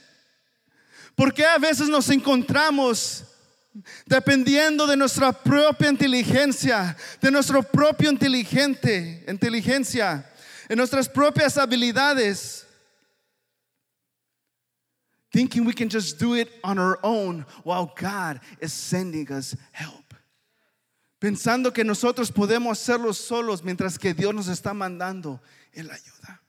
Porque 1.16 1.40
a 1.40 1.60
veces 1.60 1.90
nos 1.90 2.10
encontramos 2.10 3.24
dependiendo 4.08 4.86
de 4.86 4.98
nuestra 4.98 5.32
propia 5.32 5.90
inteligencia, 5.90 6.96
de 7.22 7.32
nuestro 7.32 7.64
propio 7.64 8.10
inteligente, 8.10 9.24
inteligencia, 9.28 10.26
en 10.70 10.78
nuestras 10.78 11.08
propias 11.08 11.58
habilidades. 11.58 12.66
Thinking 15.32 15.66
we 15.66 15.74
can 15.74 15.90
just 15.90 16.20
do 16.20 16.36
it 16.36 16.50
on 16.64 16.78
our 16.78 17.00
own 17.02 17.46
while 17.64 17.92
God 17.96 18.40
is 18.60 18.72
sending 18.72 19.32
us 19.32 19.56
help. 19.72 20.03
Pensando 21.24 21.72
que 21.72 21.86
nosotros 21.86 22.30
podemos 22.30 22.78
hacerlo 22.78 23.14
solos 23.14 23.64
mientras 23.64 23.98
que 23.98 24.14
Dios 24.14 24.36
nos 24.36 24.50
está 24.50 24.74
mandando 24.74 25.40
el 25.72 25.90
ayuda. 25.90 26.42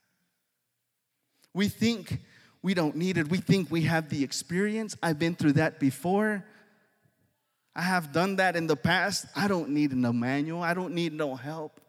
We 1.54 1.68
think 1.68 2.20
we 2.60 2.74
don't 2.74 2.96
need 2.96 3.16
it. 3.16 3.30
We 3.30 3.38
think 3.38 3.70
we 3.70 3.82
have 3.82 4.08
the 4.08 4.24
experience. 4.24 4.96
I've 5.00 5.16
been 5.16 5.36
through 5.36 5.52
that 5.52 5.78
before. 5.78 6.44
I 7.76 7.82
have 7.82 8.12
done 8.12 8.34
that 8.38 8.56
in 8.56 8.66
the 8.66 8.74
past. 8.74 9.26
I 9.36 9.46
don't 9.46 9.68
need 9.68 9.92
no 9.92 10.12
manual. 10.12 10.64
I 10.64 10.74
don't 10.74 10.92
need 10.92 11.12
no 11.12 11.36
help. 11.36 11.80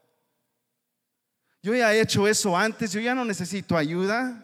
Yo 1.64 1.74
ya 1.74 1.90
he 1.90 2.02
hecho 2.02 2.30
eso 2.30 2.56
antes. 2.56 2.94
Yo 2.94 3.02
ya 3.02 3.16
no 3.16 3.24
necesito 3.24 3.76
ayuda. 3.76 4.44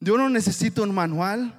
Yo 0.00 0.16
no 0.16 0.28
necesito 0.28 0.84
un 0.84 0.94
manual. 0.94 1.52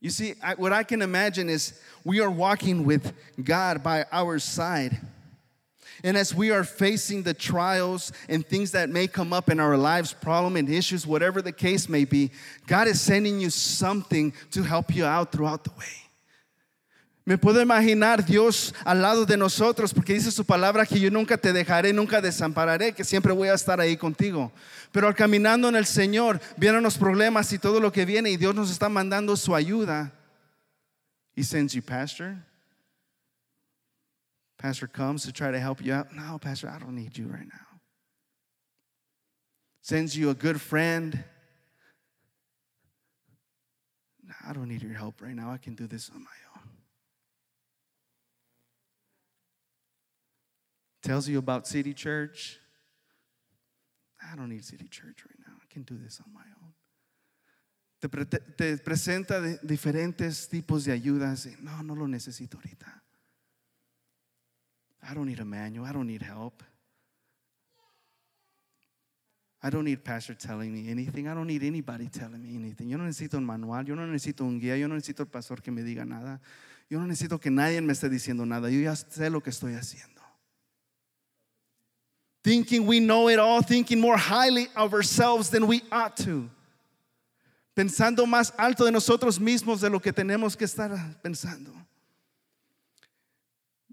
You 0.00 0.10
see, 0.10 0.34
I, 0.42 0.54
what 0.54 0.72
I 0.72 0.82
can 0.82 1.02
imagine 1.02 1.48
is 1.50 1.78
we 2.04 2.20
are 2.20 2.30
walking 2.30 2.84
with 2.84 3.12
God 3.42 3.82
by 3.82 4.06
our 4.10 4.38
side. 4.38 4.98
And 6.02 6.16
as 6.16 6.34
we 6.34 6.50
are 6.50 6.64
facing 6.64 7.22
the 7.22 7.34
trials 7.34 8.10
and 8.28 8.46
things 8.46 8.72
that 8.72 8.88
may 8.88 9.06
come 9.06 9.34
up 9.34 9.50
in 9.50 9.60
our 9.60 9.76
lives, 9.76 10.14
problem 10.14 10.56
and 10.56 10.68
issues, 10.68 11.06
whatever 11.06 11.42
the 11.42 11.52
case 11.52 11.88
may 11.88 12.06
be, 12.06 12.30
God 12.66 12.88
is 12.88 13.00
sending 13.00 13.38
you 13.38 13.50
something 13.50 14.32
to 14.52 14.62
help 14.62 14.94
you 14.94 15.04
out 15.04 15.32
throughout 15.32 15.64
the 15.64 15.70
way. 15.78 16.09
Me 17.30 17.38
puedo 17.38 17.62
imaginar 17.62 18.26
Dios 18.26 18.74
al 18.84 19.02
lado 19.02 19.24
de 19.24 19.36
nosotros 19.36 19.94
porque 19.94 20.14
dice 20.14 20.32
su 20.32 20.44
palabra 20.44 20.84
que 20.84 20.98
yo 20.98 21.12
nunca 21.12 21.38
te 21.38 21.52
dejaré, 21.52 21.92
nunca 21.92 22.20
desampararé, 22.20 22.92
que 22.92 23.04
siempre 23.04 23.32
voy 23.32 23.46
a 23.46 23.54
estar 23.54 23.78
ahí 23.78 23.96
contigo. 23.96 24.50
Pero 24.90 25.06
al 25.06 25.14
caminando 25.14 25.68
en 25.68 25.76
el 25.76 25.86
Señor, 25.86 26.40
vienen 26.56 26.82
los 26.82 26.98
problemas 26.98 27.52
y 27.52 27.60
todo 27.60 27.78
lo 27.78 27.92
que 27.92 28.04
viene 28.04 28.32
y 28.32 28.36
Dios 28.36 28.52
nos 28.52 28.72
está 28.72 28.88
mandando 28.88 29.36
su 29.36 29.54
ayuda. 29.54 30.12
He 31.36 31.44
sends 31.44 31.72
you, 31.72 31.82
Pastor. 31.82 32.34
Pastor 34.58 34.88
comes 34.88 35.22
to 35.22 35.30
try 35.30 35.52
to 35.52 35.60
help 35.60 35.80
you 35.80 35.94
out. 35.94 36.10
No, 36.10 36.36
Pastor, 36.36 36.68
I 36.68 36.80
don't 36.80 36.96
need 36.96 37.16
you 37.16 37.28
right 37.28 37.46
now. 37.46 37.80
sends 39.82 40.16
you 40.16 40.30
a 40.30 40.34
good 40.34 40.60
friend. 40.60 41.22
I 44.44 44.52
don't 44.52 44.66
need 44.66 44.82
your 44.82 44.94
help 44.94 45.22
right 45.22 45.36
now. 45.36 45.52
I 45.52 45.58
can 45.58 45.76
do 45.76 45.86
this 45.86 46.10
on 46.12 46.24
my 46.24 46.26
own. 46.26 46.49
Tells 51.02 51.28
you 51.28 51.38
about 51.38 51.66
City 51.66 51.94
Church. 51.94 52.58
I 54.22 54.36
don't 54.36 54.50
need 54.50 54.64
City 54.64 54.88
Church 54.88 55.24
right 55.26 55.38
now. 55.46 55.54
I 55.60 55.72
can 55.72 55.82
do 55.82 55.96
this 55.96 56.20
on 56.24 56.32
my 56.32 56.40
own. 56.40 56.74
Te, 58.00 58.08
pre- 58.08 58.24
te 58.24 58.76
presenta 58.78 59.40
diferentes 59.62 60.48
tipos 60.48 60.84
de 60.84 60.92
ayudas. 60.92 61.46
No, 61.60 61.82
no 61.82 61.94
lo 61.94 62.06
necesito 62.06 62.56
ahorita. 62.58 63.02
I 65.02 65.14
don't 65.14 65.26
need 65.26 65.40
a 65.40 65.44
manual. 65.44 65.86
I 65.86 65.92
don't 65.92 66.06
need 66.06 66.22
help. 66.22 66.62
I 69.62 69.68
don't 69.68 69.84
need 69.84 70.02
pastor 70.02 70.34
telling 70.34 70.72
me 70.72 70.90
anything. 70.90 71.28
I 71.28 71.34
don't 71.34 71.46
need 71.46 71.62
anybody 71.62 72.08
telling 72.08 72.42
me 72.42 72.56
anything. 72.56 72.88
Yo 72.88 72.96
no 72.96 73.04
necesito 73.04 73.36
un 73.36 73.44
manual, 73.44 73.84
yo 73.84 73.94
no 73.94 74.06
necesito 74.06 74.42
un 74.42 74.58
guía, 74.58 74.78
yo 74.78 74.88
no 74.88 74.94
necesito 74.94 75.22
el 75.22 75.28
pastor 75.28 75.60
que 75.60 75.70
me 75.70 75.82
diga 75.82 76.06
nada. 76.06 76.40
Yo 76.88 76.98
no 76.98 77.06
necesito 77.06 77.38
que 77.38 77.50
nadie 77.50 77.80
me 77.82 77.92
esté 77.92 78.08
diciendo 78.08 78.46
nada. 78.46 78.70
Yo 78.70 78.80
ya 78.80 78.96
sé 78.96 79.28
lo 79.28 79.42
que 79.42 79.50
estoy 79.50 79.74
haciendo. 79.74 80.19
Thinking 82.42 82.86
we 82.86 83.00
know 83.00 83.28
it 83.28 83.38
all, 83.38 83.60
thinking 83.62 84.00
more 84.00 84.16
highly 84.16 84.68
of 84.74 84.94
ourselves 84.94 85.50
than 85.50 85.66
we 85.66 85.82
ought 85.92 86.16
to. 86.18 86.48
Pensando 87.76 88.26
más 88.26 88.52
alto 88.58 88.84
de 88.84 88.90
nosotros 88.90 89.38
mismos 89.38 89.80
de 89.80 89.90
lo 89.90 89.98
que 89.98 90.12
tenemos 90.12 90.56
que 90.56 90.66
estar 90.66 90.90
pensando. 91.22 91.70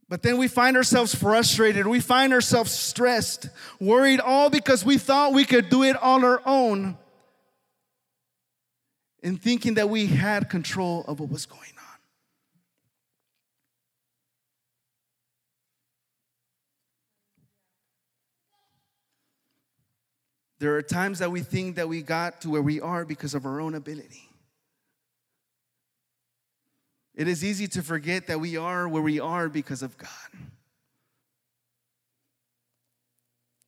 But 0.10 0.24
then 0.24 0.38
we 0.38 0.48
find 0.48 0.78
ourselves 0.78 1.14
frustrated. 1.14 1.86
We 1.86 2.00
find 2.00 2.32
ourselves 2.32 2.72
stressed, 2.72 3.50
worried, 3.80 4.22
all 4.22 4.50
because 4.50 4.86
we 4.86 4.98
thought 4.98 5.34
we 5.34 5.44
could 5.44 5.70
do 5.70 5.84
it 5.84 6.02
on 6.02 6.24
our 6.24 6.42
own. 6.46 6.98
And 9.22 9.42
thinking 9.42 9.74
that 9.74 9.90
we 9.90 10.06
had 10.06 10.50
control 10.50 11.04
of 11.08 11.20
what 11.20 11.30
was 11.30 11.46
going 11.46 11.62
on. 11.62 11.77
There 20.60 20.76
are 20.76 20.82
times 20.82 21.20
that 21.20 21.32
we 21.32 21.42
think 21.42 21.76
that 21.76 21.88
we 21.88 22.02
got 22.02 22.42
to 22.42 22.50
where 22.50 22.62
we 22.62 22.82
are 22.82 23.06
because 23.06 23.36
of 23.36 23.46
our 23.46 23.62
own 23.62 23.76
ability. 23.76 24.28
It 27.14 27.28
is 27.28 27.44
easy 27.44 27.68
to 27.70 27.82
forget 27.82 28.28
that 28.28 28.40
we 28.40 28.58
are 28.58 28.88
where 28.88 29.02
we 29.02 29.20
are 29.20 29.50
because 29.50 29.82
of 29.82 29.98
God. 29.98 30.10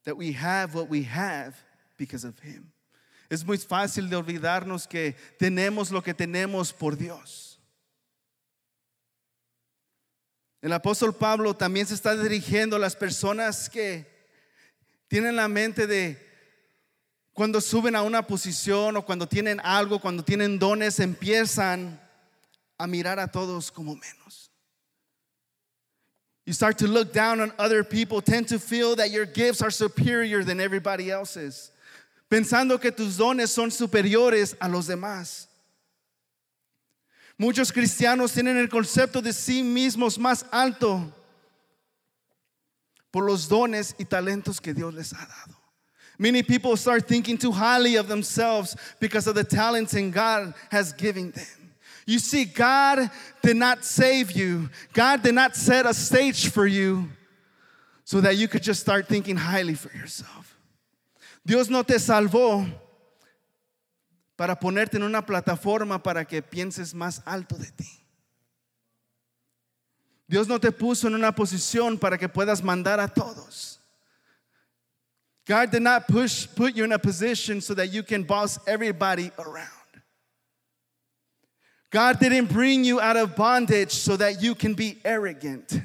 That 0.06 0.18
we 0.18 0.32
have 0.34 0.74
what 0.76 0.90
we 0.90 1.04
have 1.04 1.56
because 1.98 2.24
of 2.24 2.38
Him. 2.40 2.72
Es 3.30 3.46
muy 3.46 3.58
fácil 3.58 4.10
de 4.10 4.16
olvidarnos 4.16 4.90
que 4.90 5.16
tenemos 5.40 5.92
lo 5.92 6.02
que 6.02 6.14
tenemos 6.14 6.72
por 6.72 6.96
Dios. 6.96 7.58
El 10.62 10.74
apóstol 10.74 11.18
Pablo 11.18 11.54
también 11.54 11.86
se 11.86 11.94
está 11.94 12.16
dirigiendo 12.16 12.76
a 12.76 12.80
las 12.80 12.96
personas 12.96 13.70
que 13.70 14.06
tienen 15.08 15.36
la 15.36 15.48
mente 15.48 15.88
de 15.88 16.29
cuando 17.40 17.62
suben 17.62 17.96
a 17.96 18.02
una 18.02 18.28
posición 18.28 18.98
o 18.98 19.06
cuando 19.06 19.26
tienen 19.26 19.62
algo, 19.64 20.02
cuando 20.02 20.26
tienen 20.26 20.60
dones, 20.60 21.00
empiezan 21.00 21.98
a 22.78 22.86
mirar 22.86 23.18
a 23.18 23.30
todos 23.32 23.72
como 23.72 23.96
menos. 23.96 24.52
You 26.46 26.52
start 26.52 26.78
to 26.80 26.88
look 26.88 27.14
down 27.14 27.40
on 27.40 27.54
other 27.58 27.86
people, 27.86 28.20
tend 28.22 28.50
to 28.50 28.60
feel 28.60 28.94
that 28.98 29.12
your 29.12 29.26
gifts 29.26 29.62
are 29.62 29.72
superior 29.72 30.44
than 30.44 30.60
everybody 30.60 31.12
else's, 31.12 31.72
pensando 32.30 32.78
que 32.78 32.92
tus 32.92 33.16
dones 33.16 33.52
son 33.52 33.72
superiores 33.72 34.58
a 34.60 34.68
los 34.68 34.88
demás. 34.88 35.48
Muchos 37.40 37.72
cristianos 37.72 38.34
tienen 38.34 38.58
el 38.58 38.68
concepto 38.68 39.22
de 39.22 39.32
sí 39.32 39.64
mismos 39.64 40.20
más 40.20 40.46
alto 40.52 41.10
por 43.12 43.24
los 43.24 43.48
dones 43.48 43.96
y 43.98 44.04
talentos 44.04 44.60
que 44.60 44.74
Dios 44.74 44.94
les 44.94 45.14
ha 45.14 45.26
dado. 45.26 45.59
Many 46.22 46.44
people 46.44 46.76
start 46.76 47.08
thinking 47.08 47.38
too 47.38 47.54
highly 47.54 47.96
of 47.96 48.10
themselves 48.10 48.76
because 49.00 49.26
of 49.26 49.36
the 49.36 49.44
talents 49.46 49.94
and 49.94 50.12
God 50.12 50.54
has 50.70 50.92
given 50.92 51.32
them. 51.32 51.46
You 52.06 52.20
see, 52.20 52.44
God 52.44 53.10
did 53.42 53.56
not 53.56 53.86
save 53.86 54.34
you, 54.34 54.70
God 54.92 55.24
did 55.24 55.34
not 55.36 55.56
set 55.56 55.86
a 55.86 55.94
stage 55.94 56.50
for 56.50 56.68
you 56.68 57.08
so 58.04 58.20
that 58.20 58.36
you 58.36 58.48
could 58.48 58.64
just 58.64 58.82
start 58.82 59.08
thinking 59.08 59.38
highly 59.38 59.76
for 59.76 59.96
yourself. 59.96 60.58
Dios 61.46 61.70
no 61.70 61.84
te 61.84 61.94
salvó 61.94 62.70
para 64.36 64.56
ponerte 64.56 64.96
en 64.96 65.04
una 65.04 65.22
plataforma 65.22 66.04
para 66.04 66.26
que 66.26 66.42
pienses 66.42 66.94
más 66.94 67.22
alto 67.26 67.56
de 67.56 67.72
ti. 67.78 67.88
Dios 70.28 70.48
no 70.48 70.58
te 70.58 70.72
puso 70.72 71.08
en 71.08 71.14
una 71.14 71.32
posición 71.32 71.98
para 71.98 72.18
que 72.18 72.28
puedas 72.28 72.64
mandar 72.64 73.00
a 73.00 73.08
todos. 73.08 73.69
God 75.50 75.72
did 75.72 75.82
not 75.82 76.08
push, 76.08 76.46
put 76.46 76.76
you 76.76 76.84
in 76.84 76.92
a 76.92 77.00
position 77.00 77.60
so 77.60 77.74
that 77.74 77.92
you 77.92 78.04
can 78.04 78.22
boss 78.22 78.60
everybody 78.68 79.32
around. 79.40 79.68
God 81.90 82.20
didn't 82.20 82.54
bring 82.54 82.84
you 82.84 83.02
out 83.02 83.18
of 83.18 83.36
bondage 83.36 83.92
so 83.92 84.16
that 84.16 84.44
you 84.44 84.54
can 84.54 84.76
be 84.76 85.00
arrogant. 85.04 85.82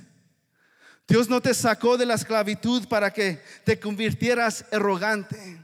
Dios 1.09 1.31
no 1.31 1.41
te 1.41 1.49
sacó 1.55 1.97
de 1.97 2.05
la 2.05 2.13
esclavitud 2.13 2.87
para 2.91 3.11
que 3.11 3.39
te 3.65 3.77
convirtieras 3.77 4.71
arrogante. 4.71 5.59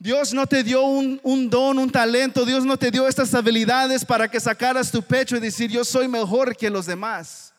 Dios 0.00 0.32
no 0.32 0.46
te 0.46 0.62
dio 0.62 0.86
un, 0.86 1.18
un, 1.24 1.50
don, 1.50 1.80
un 1.80 1.90
talento. 1.90 2.44
Dios 2.44 2.64
no 2.64 2.76
te 2.76 2.92
dio 2.92 3.08
estas 3.08 3.34
habilidades 3.34 4.04
para 4.04 4.28
que 4.28 4.38
sacaras 4.38 4.92
tu 4.92 5.02
pecho 5.02 5.36
y 5.36 5.40
decir, 5.40 5.72
yo 5.72 5.84
soy 5.84 6.06
mejor 6.06 6.56
que 6.56 6.70
los 6.70 6.86
demás. 6.86 7.52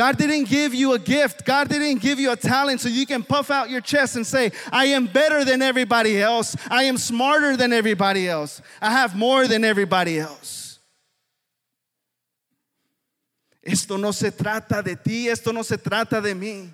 God 0.00 0.16
didn't 0.16 0.44
give 0.44 0.72
you 0.72 0.94
a 0.94 0.98
gift. 0.98 1.44
God 1.44 1.68
didn't 1.68 2.00
give 2.00 2.18
you 2.18 2.32
a 2.32 2.36
talent 2.36 2.80
so 2.80 2.88
you 2.88 3.04
can 3.04 3.22
puff 3.22 3.50
out 3.50 3.68
your 3.68 3.82
chest 3.82 4.16
and 4.16 4.26
say, 4.26 4.50
I 4.72 4.86
am 4.86 5.04
better 5.04 5.44
than 5.44 5.60
everybody 5.60 6.22
else. 6.22 6.56
I 6.70 6.84
am 6.84 6.96
smarter 6.96 7.54
than 7.54 7.70
everybody 7.70 8.26
else. 8.26 8.62
I 8.80 8.92
have 8.92 9.14
more 9.14 9.46
than 9.46 9.62
everybody 9.62 10.18
else. 10.18 10.78
Esto 13.62 13.98
no 13.98 14.12
se 14.12 14.30
trata 14.30 14.82
de 14.82 14.96
ti, 14.96 15.28
esto 15.28 15.52
no 15.52 15.60
se 15.60 15.76
trata 15.76 16.22
de 16.22 16.34
mí. 16.34 16.70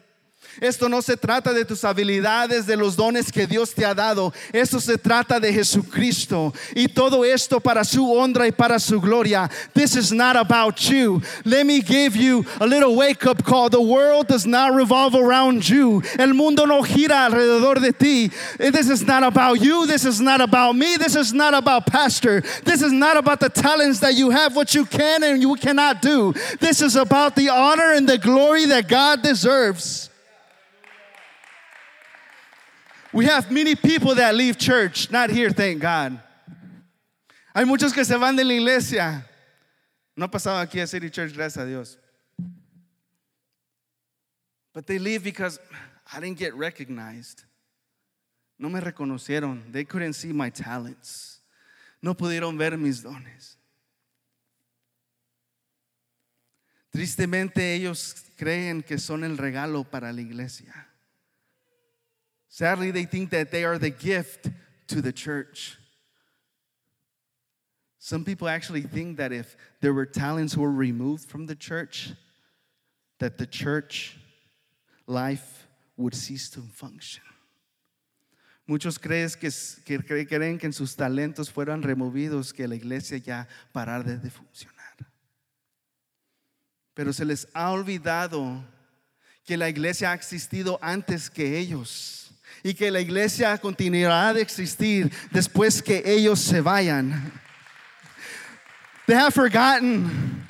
Esto 0.61 0.89
no 0.89 1.01
se 1.03 1.17
trata 1.17 1.53
de 1.53 1.65
tus 1.65 1.85
habilidades, 1.85 2.67
de 2.67 2.77
los 2.77 2.97
dones 2.97 3.31
que 3.31 3.47
Dios 3.47 3.75
te 3.75 3.85
ha 3.85 3.95
dado. 3.95 4.33
Esto 4.53 4.81
se 4.81 4.97
trata 4.97 5.39
de 5.41 5.53
Jesucristo. 5.53 6.53
Y 6.75 6.89
todo 6.89 7.25
esto 7.25 7.61
para 7.61 7.85
su 7.85 8.13
honra 8.13 8.47
y 8.47 8.53
para 8.53 8.79
su 8.79 9.01
gloria. 9.01 9.51
This 9.75 9.97
is 9.97 10.13
not 10.13 10.37
about 10.37 10.79
you. 10.91 11.21
Let 11.45 11.67
me 11.67 11.81
give 11.81 12.17
you 12.17 12.45
a 12.61 12.67
little 12.67 12.97
wake 12.97 13.27
up 13.27 13.45
call. 13.45 13.69
The 13.69 13.81
world 13.81 14.29
does 14.29 14.47
not 14.47 14.75
revolve 14.75 15.15
around 15.15 15.69
you. 15.69 16.03
El 16.19 16.35
mundo 16.35 16.65
no 16.65 16.83
gira 16.83 17.27
alrededor 17.27 17.81
de 17.81 17.93
ti. 17.93 18.29
This 18.59 18.89
is 18.89 19.03
not 19.07 19.23
about 19.23 19.61
you. 19.61 19.87
This 19.87 20.05
is 20.05 20.21
not 20.21 20.41
about 20.41 20.75
me. 20.75 20.97
This 20.97 21.17
is 21.17 21.33
not 21.33 21.55
about 21.55 21.87
pastor. 21.87 22.43
This 22.65 22.83
is 22.83 22.93
not 22.93 23.17
about 23.17 23.41
the 23.41 23.49
talents 23.49 24.01
that 24.01 24.15
you 24.15 24.31
have, 24.31 24.57
what 24.57 24.75
you 24.75 24.85
can 24.85 25.23
and 25.23 25.41
you 25.41 25.55
cannot 25.57 26.03
do. 26.03 26.33
This 26.61 26.81
is 26.81 26.97
about 26.97 27.37
the 27.37 27.49
honor 27.49 27.93
and 27.93 28.09
the 28.09 28.19
glory 28.19 28.67
that 28.67 28.89
God 28.89 29.23
deserves. 29.23 30.11
We 33.17 33.25
have 33.25 33.51
many 33.51 33.75
people 33.75 34.15
that 34.17 34.35
leave 34.35 34.59
church, 34.59 35.11
not 35.11 35.31
here, 35.31 35.49
thank 35.49 35.81
God. 35.81 36.21
Hay 37.55 37.65
muchos 37.65 37.95
que 37.95 38.05
se 38.05 38.19
van 38.19 38.37
de 38.37 38.45
la 38.45 38.53
iglesia. 38.53 39.25
No 40.15 40.27
ha 40.27 40.61
aquí 40.61 40.83
a 40.83 40.87
City 40.87 41.09
Church, 41.09 41.33
gracias 41.33 41.65
a 41.65 41.67
Dios. 41.67 41.97
But 44.75 44.87
they 44.87 44.99
leave 44.99 45.25
because 45.25 45.59
I 46.13 46.21
didn't 46.21 46.37
get 46.37 46.55
recognized. 46.55 47.45
No 48.59 48.69
me 48.69 48.81
reconocieron. 48.81 49.73
They 49.73 49.85
couldn't 49.85 50.13
see 50.13 50.35
my 50.35 50.51
talents. 50.51 51.41
No 52.03 52.13
pudieron 52.13 52.59
ver 52.59 52.77
mis 52.77 53.03
dones. 53.03 53.57
Tristemente 56.95 57.77
ellos 57.77 58.15
creen 58.39 58.85
que 58.87 58.99
son 58.99 59.25
el 59.25 59.39
regalo 59.39 59.91
para 59.91 60.13
la 60.13 60.21
iglesia. 60.21 60.86
Sadly, 62.49 62.91
they 62.91 63.05
think 63.05 63.31
that 63.31 63.51
they 63.51 63.65
are 63.65 63.79
the 63.79 63.91
gift 63.91 64.51
to 64.89 65.01
the 65.03 65.13
church. 65.13 65.77
Some 67.99 68.25
people 68.25 68.49
actually 68.49 68.83
think 68.83 69.17
that 69.17 69.33
if 69.33 69.57
there 69.81 69.93
were 69.93 70.07
talents 70.07 70.57
were 70.57 70.71
removed 70.71 71.29
from 71.29 71.47
the 71.47 71.57
church, 71.57 72.13
that 73.19 73.37
the 73.37 73.47
church 73.47 74.17
life 75.07 75.67
would 75.97 76.15
cease 76.15 76.49
to 76.51 76.61
function. 76.61 77.25
Muchos 78.69 78.99
creen 78.99 79.29
que, 79.41 79.51
que, 79.85 80.25
creen 80.25 80.59
que 80.59 80.67
en 80.67 80.73
sus 80.73 80.97
talentos 80.97 81.51
fueran 81.51 81.83
removidos, 81.83 82.53
que 82.53 82.67
la 82.67 82.75
iglesia 82.75 83.19
ya 83.19 83.47
parar 83.73 84.05
de, 84.05 84.19
de 84.19 84.31
funcionar. 84.31 84.75
Pero 86.95 87.13
se 87.13 87.25
les 87.25 87.47
ha 87.55 87.71
olvidado 87.71 88.65
que 89.45 89.57
la 89.57 89.69
iglesia 89.69 90.11
ha 90.11 90.15
existido 90.15 90.79
antes 90.83 91.31
que 91.31 91.59
ellos 91.59 92.26
y 92.67 92.75
que 92.75 92.91
la 92.91 92.99
iglesia 92.99 93.57
continuará 93.59 94.35
de 94.35 94.41
existir 94.41 95.09
después 95.33 95.81
que 95.81 96.03
ellos 96.05 96.41
se 96.41 96.61
vayan. 96.61 97.33
They 99.07 99.15
have 99.15 99.33
forgotten 99.33 100.49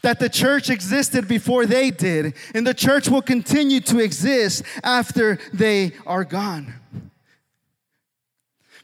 that 0.00 0.18
the 0.18 0.30
church 0.30 0.70
existed 0.70 1.28
before 1.28 1.66
they 1.66 1.90
did, 1.90 2.32
and 2.54 2.66
the 2.66 2.72
church 2.72 3.10
will 3.10 3.20
continue 3.20 3.80
to 3.80 3.98
exist 3.98 4.62
after 4.82 5.38
they 5.52 5.92
are 6.06 6.24
gone. 6.24 6.72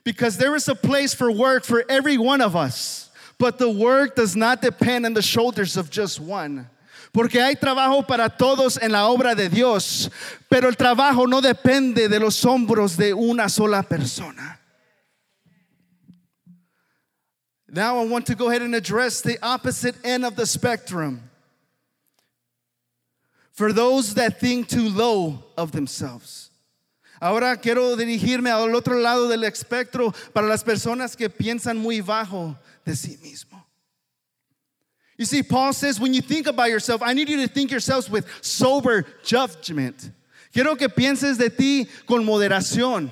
Because 0.05 0.37
there 0.37 0.55
is 0.55 0.69
a 0.69 0.75
place 0.75 1.15
for 1.15 1.33
work 1.33 1.65
for 1.65 1.85
every 1.89 2.19
one 2.19 2.43
of 2.43 2.55
us, 2.55 3.11
but 3.39 3.57
the 3.57 3.71
work 3.71 4.15
does 4.15 4.37
not 4.37 4.61
depend 4.61 5.07
on 5.07 5.15
the 5.15 5.23
shoulders 5.23 5.79
of 5.79 5.89
just 5.89 6.21
one. 6.21 6.69
Porque 7.15 7.41
hay 7.41 7.55
trabajo 7.55 8.05
para 8.05 8.29
todos 8.29 8.77
en 8.83 8.91
la 8.91 9.07
obra 9.07 9.37
de 9.37 9.49
Dios, 9.49 10.11
pero 10.49 10.69
el 10.69 10.77
trabajo 10.77 11.29
no 11.29 11.41
depende 11.41 12.09
de 12.09 12.19
los 12.19 12.45
hombros 12.45 12.97
de 12.97 13.15
una 13.15 13.49
sola 13.49 13.85
persona. 13.85 14.61
Now 17.69 18.03
I 18.03 18.07
want 18.07 18.27
to 18.27 18.35
go 18.35 18.49
ahead 18.49 18.63
and 18.63 18.75
address 18.75 19.23
the 19.23 19.39
opposite 19.43 19.95
end 20.03 20.25
of 20.25 20.35
the 20.35 20.45
spectrum. 20.45 21.31
For 23.53 23.73
those 23.73 24.15
that 24.15 24.41
think 24.41 24.69
too 24.69 24.89
low 24.89 25.45
of 25.57 25.71
themselves. 25.71 26.51
Ahora 27.23 27.57
quiero 27.57 27.95
dirigirme 27.95 28.51
al 28.51 28.75
otro 28.75 28.97
lado 28.97 29.29
del 29.29 29.45
espectro 29.45 30.13
para 30.33 30.49
las 30.49 30.65
personas 30.65 31.17
que 31.17 31.31
piensan 31.31 31.79
muy 31.79 32.01
bajo 32.01 32.59
de 32.85 32.97
sí 32.97 33.17
mismo. 33.23 33.64
You 35.17 35.25
see, 35.25 35.43
Paul 35.43 35.73
says, 35.73 36.01
when 36.01 36.13
you 36.13 36.21
think 36.21 36.47
about 36.47 36.71
yourself, 36.71 37.01
I 37.03 37.13
need 37.13 37.29
you 37.29 37.37
to 37.37 37.49
think 37.49 37.71
yourselves 37.71 38.11
with 38.11 38.27
sober 38.43 39.07
judgment. 39.23 40.11
Quiero 40.53 40.75
que 40.77 40.89
pienses 40.89 41.39
de 41.39 41.51
ti 41.51 41.87
con 42.07 42.25
moderación. 42.25 43.11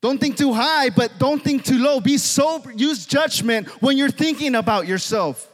Don't 0.00 0.20
think 0.20 0.36
too 0.36 0.52
high, 0.52 0.90
but 0.90 1.18
don't 1.18 1.42
think 1.42 1.64
too 1.64 1.78
low. 1.78 2.00
Be 2.00 2.18
sober. 2.18 2.72
Use 2.72 3.04
judgment 3.04 3.68
when 3.82 3.96
you're 3.96 4.10
thinking 4.10 4.54
about 4.54 4.86
yourself. 4.86 5.46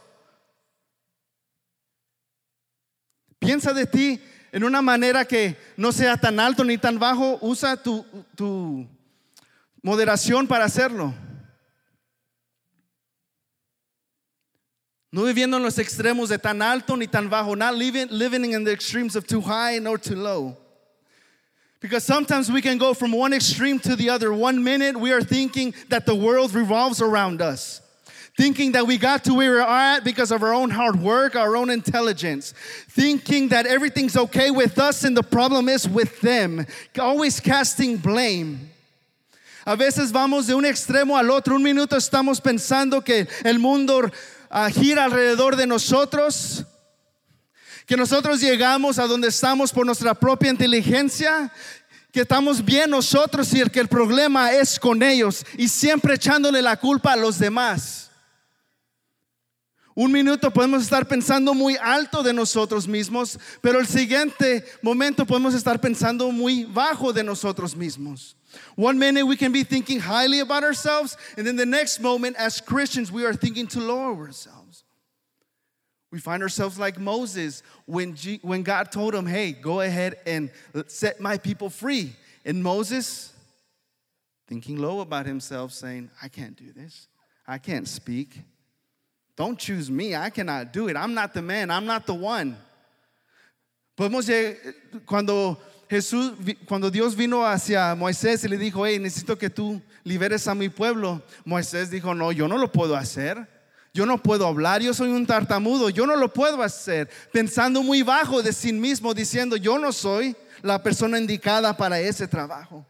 Piensa 3.40 3.74
de 3.74 3.86
ti 3.86 4.20
en 4.52 4.62
una 4.62 4.82
manera 4.82 5.24
que 5.26 5.56
no 5.76 5.90
sea 5.90 6.16
tan 6.16 6.38
alto 6.38 6.62
ni 6.62 6.76
tan 6.76 6.98
bajo. 6.98 7.38
Usa 7.42 7.76
tu, 7.82 8.04
tu 8.36 8.86
moderación 9.82 10.46
para 10.46 10.64
hacerlo. 10.64 11.14
No 15.14 15.22
viviendo 15.22 15.58
en 15.58 15.62
los 15.62 15.78
extremos 15.78 16.28
de 16.28 16.38
tan 16.38 16.60
alto 16.60 16.96
ni 16.96 17.06
tan 17.06 17.30
bajo. 17.30 17.56
Not 17.56 17.76
living, 17.76 18.08
living 18.10 18.50
in 18.50 18.64
the 18.64 18.72
extremes 18.72 19.14
of 19.14 19.28
too 19.28 19.40
high 19.40 19.78
nor 19.78 19.96
too 19.96 20.16
low. 20.16 20.56
Because 21.80 22.02
sometimes 22.02 22.50
we 22.50 22.60
can 22.60 22.78
go 22.78 22.94
from 22.94 23.12
one 23.12 23.32
extreme 23.32 23.78
to 23.78 23.94
the 23.94 24.10
other. 24.10 24.32
One 24.32 24.64
minute 24.64 24.98
we 24.98 25.12
are 25.12 25.22
thinking 25.22 25.72
that 25.88 26.04
the 26.04 26.16
world 26.16 26.52
revolves 26.52 27.00
around 27.00 27.40
us, 27.40 27.80
thinking 28.36 28.72
that 28.72 28.88
we 28.88 28.98
got 28.98 29.22
to 29.22 29.34
where 29.34 29.52
we're 29.52 29.60
at 29.60 30.02
because 30.02 30.32
of 30.32 30.42
our 30.42 30.52
own 30.52 30.70
hard 30.70 31.00
work, 31.00 31.36
our 31.36 31.56
own 31.56 31.70
intelligence, 31.70 32.52
thinking 32.88 33.50
that 33.50 33.66
everything's 33.66 34.16
okay 34.16 34.50
with 34.50 34.80
us 34.80 35.04
and 35.04 35.16
the 35.16 35.22
problem 35.22 35.68
is 35.68 35.88
with 35.88 36.20
them, 36.22 36.66
always 36.98 37.38
casting 37.38 37.98
blame. 37.98 38.68
A 39.64 39.76
veces 39.76 40.10
vamos 40.10 40.48
de 40.48 40.56
un 40.56 40.64
extremo 40.64 41.16
al 41.16 41.30
otro. 41.30 41.54
Un 41.54 41.62
minuto 41.62 41.96
estamos 41.96 42.40
pensando 42.40 43.02
que 43.02 43.26
el 43.44 43.58
mundo 43.58 44.10
uh, 44.50 44.72
gira 44.72 45.04
alrededor 45.04 45.56
de 45.56 45.66
nosotros. 45.66 46.64
que 47.86 47.96
nosotros 47.96 48.40
llegamos 48.40 48.98
a 48.98 49.06
donde 49.06 49.28
estamos 49.28 49.72
por 49.72 49.84
nuestra 49.84 50.14
propia 50.14 50.50
inteligencia, 50.50 51.52
que 52.10 52.22
estamos 52.22 52.64
bien 52.64 52.90
nosotros 52.90 53.52
y 53.52 53.60
el 53.60 53.70
que 53.70 53.80
el 53.80 53.88
problema 53.88 54.52
es 54.52 54.78
con 54.78 55.02
ellos 55.02 55.44
y 55.58 55.68
siempre 55.68 56.14
echándole 56.14 56.62
la 56.62 56.78
culpa 56.78 57.12
a 57.12 57.16
los 57.16 57.38
demás. 57.38 58.03
Un 59.96 60.10
minuto 60.10 60.50
podemos 60.50 60.82
estar 60.82 61.06
pensando 61.06 61.54
muy 61.54 61.76
alto 61.76 62.22
de 62.22 62.32
nosotros 62.32 62.88
mismos, 62.88 63.38
pero 63.62 63.78
el 63.78 63.86
siguiente 63.86 64.64
momento 64.82 65.24
podemos 65.24 65.54
estar 65.54 65.80
pensando 65.80 66.32
muy 66.32 66.64
bajo 66.64 67.12
de 67.12 67.22
nosotros 67.22 67.76
mismos. 67.76 68.34
One 68.76 68.98
minute 68.98 69.24
we 69.24 69.36
can 69.36 69.52
be 69.52 69.62
thinking 69.62 70.00
highly 70.00 70.40
about 70.40 70.64
ourselves, 70.64 71.16
and 71.36 71.46
then 71.46 71.56
the 71.56 71.66
next 71.66 72.00
moment, 72.00 72.36
as 72.36 72.60
Christians, 72.60 73.12
we 73.12 73.24
are 73.24 73.34
thinking 73.34 73.68
to 73.68 73.80
lower 73.80 74.26
ourselves. 74.26 74.84
We 76.10 76.18
find 76.18 76.42
ourselves 76.42 76.78
like 76.78 76.98
Moses 76.98 77.62
when, 77.86 78.14
G- 78.14 78.40
when 78.42 78.62
God 78.62 78.90
told 78.90 79.14
him, 79.14 79.26
hey, 79.26 79.52
go 79.52 79.80
ahead 79.80 80.16
and 80.26 80.50
set 80.86 81.20
my 81.20 81.38
people 81.38 81.70
free. 81.70 82.14
And 82.44 82.62
Moses, 82.62 83.32
thinking 84.48 84.76
low 84.76 85.00
about 85.00 85.26
himself, 85.26 85.72
saying, 85.72 86.10
I 86.22 86.28
can't 86.28 86.56
do 86.56 86.72
this. 86.72 87.08
I 87.46 87.58
can't 87.58 87.88
speak. 87.88 88.38
Don't 89.36 89.58
choose 89.58 89.90
me. 89.90 90.14
I 90.14 90.30
cannot 90.30 90.72
do 90.72 90.88
it. 90.88 90.96
I'm 90.96 91.14
not 91.14 91.34
the 91.34 91.42
man. 91.42 91.70
I'm 91.70 91.86
not 91.86 92.06
the 92.06 92.14
one. 92.14 92.56
Podemos 93.96 94.28
cuando 95.04 95.58
Jesús, 95.88 96.32
cuando 96.66 96.90
Dios 96.90 97.14
vino 97.14 97.44
hacia 97.44 97.94
Moisés 97.94 98.44
y 98.44 98.48
le 98.48 98.56
dijo, 98.56 98.86
hey, 98.86 98.98
necesito 98.98 99.38
que 99.38 99.50
tú 99.50 99.80
liberes 100.04 100.48
a 100.48 100.54
mi 100.54 100.68
pueblo, 100.68 101.22
Moisés 101.44 101.90
dijo, 101.90 102.14
no, 102.14 102.32
yo 102.32 102.48
no 102.48 102.58
lo 102.58 102.70
puedo 102.72 102.96
hacer. 102.96 103.48
Yo 103.92 104.06
no 104.06 104.20
puedo 104.20 104.48
hablar, 104.48 104.82
yo 104.82 104.92
soy 104.92 105.10
un 105.10 105.24
tartamudo, 105.24 105.88
yo 105.88 106.04
no 106.04 106.16
lo 106.16 106.32
puedo 106.32 106.62
hacer. 106.62 107.08
Pensando 107.32 107.80
muy 107.80 108.02
bajo 108.02 108.42
de 108.42 108.52
sí 108.52 108.72
mismo, 108.72 109.14
diciendo, 109.14 109.56
yo 109.56 109.78
no 109.78 109.92
soy 109.92 110.34
la 110.62 110.82
persona 110.82 111.16
indicada 111.16 111.76
para 111.76 112.00
ese 112.00 112.26
trabajo. 112.26 112.84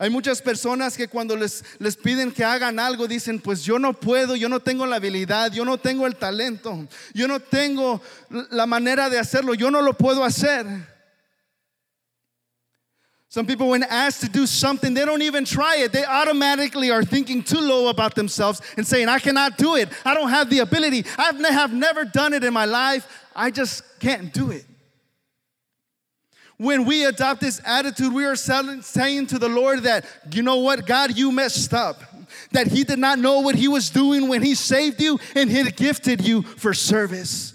Hay 0.00 0.10
muchas 0.10 0.40
personas 0.40 0.96
que 0.96 1.08
cuando 1.08 1.34
les, 1.34 1.64
les 1.80 1.96
piden 1.96 2.30
que 2.30 2.44
hagan 2.44 2.78
algo 2.78 3.08
dicen, 3.08 3.40
pues 3.40 3.64
yo 3.64 3.80
no 3.80 3.92
puedo, 3.92 4.36
yo 4.36 4.48
no 4.48 4.60
tengo 4.60 4.86
la 4.86 4.96
habilidad, 4.96 5.50
yo 5.50 5.64
no 5.64 5.76
tengo 5.76 6.06
el 6.06 6.14
talento, 6.14 6.86
yo 7.14 7.26
no 7.26 7.40
tengo 7.40 8.00
la 8.50 8.66
manera 8.66 9.10
de 9.10 9.18
hacerlo, 9.18 9.54
yo 9.54 9.72
no 9.72 9.82
lo 9.82 9.94
puedo 9.94 10.22
hacer. 10.22 10.66
Some 13.30 13.44
people, 13.44 13.68
when 13.68 13.82
asked 13.82 14.22
to 14.22 14.28
do 14.28 14.46
something, 14.46 14.94
they 14.94 15.04
don't 15.04 15.20
even 15.20 15.44
try 15.44 15.76
it. 15.78 15.92
They 15.92 16.04
automatically 16.04 16.90
are 16.90 17.04
thinking 17.04 17.42
too 17.42 17.60
low 17.60 17.88
about 17.88 18.14
themselves 18.14 18.62
and 18.76 18.86
saying, 18.86 19.08
I 19.08 19.18
cannot 19.18 19.58
do 19.58 19.74
it. 19.74 19.90
I 20.04 20.14
don't 20.14 20.30
have 20.30 20.48
the 20.48 20.60
ability. 20.60 21.04
I 21.18 21.32
have 21.50 21.72
never 21.72 22.06
done 22.06 22.32
it 22.32 22.42
in 22.42 22.54
my 22.54 22.64
life. 22.64 23.06
I 23.36 23.50
just 23.50 23.82
can't 24.00 24.32
do 24.32 24.50
it. 24.50 24.64
When 26.58 26.84
we 26.84 27.04
adopt 27.04 27.40
this 27.40 27.60
attitude, 27.64 28.12
we 28.12 28.24
are 28.24 28.34
saying 28.34 29.26
to 29.28 29.38
the 29.38 29.48
Lord 29.48 29.84
that, 29.84 30.04
you 30.32 30.42
know 30.42 30.56
what, 30.56 30.86
God, 30.86 31.16
you 31.16 31.30
messed 31.30 31.72
up. 31.72 32.02
That 32.50 32.66
He 32.66 32.84
did 32.84 32.98
not 32.98 33.18
know 33.20 33.40
what 33.40 33.54
He 33.54 33.68
was 33.68 33.90
doing 33.90 34.28
when 34.28 34.42
He 34.42 34.54
saved 34.54 35.00
you 35.00 35.18
and 35.36 35.48
He 35.48 35.62
gifted 35.70 36.20
you 36.20 36.42
for 36.42 36.74
service. 36.74 37.54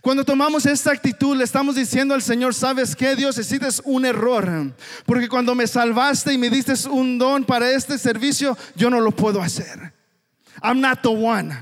Cuando 0.00 0.22
tomamos 0.24 0.64
esta 0.64 0.92
actitud, 0.92 1.36
le 1.36 1.44
estamos 1.44 1.74
diciendo 1.74 2.14
al 2.14 2.22
Señor, 2.22 2.54
¿sabes 2.54 2.96
qué, 2.96 3.14
Dios? 3.16 3.36
Hiciste 3.36 3.84
un 3.84 4.04
error. 4.06 4.72
Porque 5.06 5.28
cuando 5.28 5.54
me 5.54 5.66
salvaste 5.66 6.32
y 6.32 6.38
me 6.38 6.48
diste 6.48 6.88
un 6.88 7.18
don 7.18 7.44
para 7.44 7.70
este 7.70 7.98
servicio, 7.98 8.56
yo 8.76 8.88
no 8.88 9.00
lo 9.00 9.10
puedo 9.10 9.42
hacer. 9.42 9.92
I'm 10.62 10.80
not 10.80 11.02
the 11.02 11.10
one. 11.10 11.54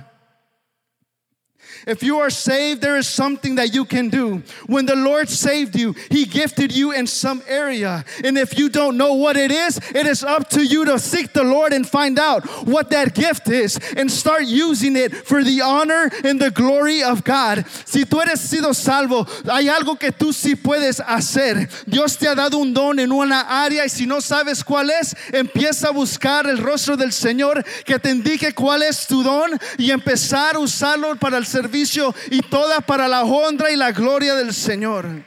If 1.88 2.02
you 2.02 2.18
are 2.18 2.28
saved, 2.28 2.82
there 2.82 2.98
is 2.98 3.08
something 3.08 3.54
that 3.54 3.72
you 3.72 3.86
can 3.86 4.10
do. 4.10 4.42
When 4.66 4.84
the 4.84 4.94
Lord 4.94 5.30
saved 5.30 5.74
you, 5.74 5.94
He 6.10 6.26
gifted 6.26 6.70
you 6.70 6.92
in 6.92 7.06
some 7.06 7.42
area. 7.48 8.04
And 8.22 8.36
if 8.36 8.58
you 8.58 8.68
don't 8.68 8.98
know 8.98 9.14
what 9.14 9.38
it 9.38 9.50
is, 9.50 9.80
it 9.94 10.06
is 10.06 10.22
up 10.22 10.50
to 10.50 10.62
you 10.62 10.84
to 10.84 10.98
seek 10.98 11.32
the 11.32 11.44
Lord 11.44 11.72
and 11.72 11.88
find 11.88 12.18
out 12.18 12.44
what 12.66 12.90
that 12.90 13.14
gift 13.14 13.48
is 13.48 13.80
and 13.96 14.12
start 14.12 14.44
using 14.44 14.96
it 14.96 15.16
for 15.16 15.42
the 15.42 15.62
honor 15.62 16.10
and 16.24 16.38
the 16.38 16.50
glory 16.50 17.02
of 17.02 17.24
God. 17.24 17.64
Si 17.86 18.04
tú 18.04 18.20
eres 18.20 18.42
sido 18.42 18.74
salvo, 18.74 19.24
hay 19.50 19.68
algo 19.70 19.98
que 19.98 20.12
tú 20.12 20.34
sí 20.34 20.54
puedes 20.62 21.00
hacer. 21.00 21.70
Dios 21.86 22.18
te 22.18 22.28
ha 22.28 22.34
dado 22.34 22.58
un 22.58 22.74
don 22.74 22.98
en 22.98 23.12
una 23.12 23.46
área 23.48 23.84
y 23.84 23.88
si 23.88 24.04
no 24.04 24.20
sabes 24.20 24.62
cuál 24.62 24.90
es, 24.90 25.16
empieza 25.32 25.88
a 25.88 25.92
buscar 25.92 26.46
el 26.46 26.58
rostro 26.58 26.98
del 26.98 27.14
Señor 27.14 27.64
que 27.86 27.98
te 27.98 28.10
indique 28.10 28.52
cuál 28.52 28.82
es 28.82 29.06
tu 29.06 29.22
don 29.22 29.58
y 29.78 29.90
empezar 29.90 30.56
a 30.56 30.58
usarlo 30.58 31.16
para 31.16 31.38
el 31.38 31.46
servicio 31.46 31.77
servicio 31.78 32.14
y 32.30 32.40
toda 32.40 32.80
para 32.80 33.08
la 33.08 33.24
honra 33.24 33.70
y 33.70 33.76
la 33.76 33.92
gloria 33.92 34.34
del 34.34 34.52
Señor. 34.52 35.24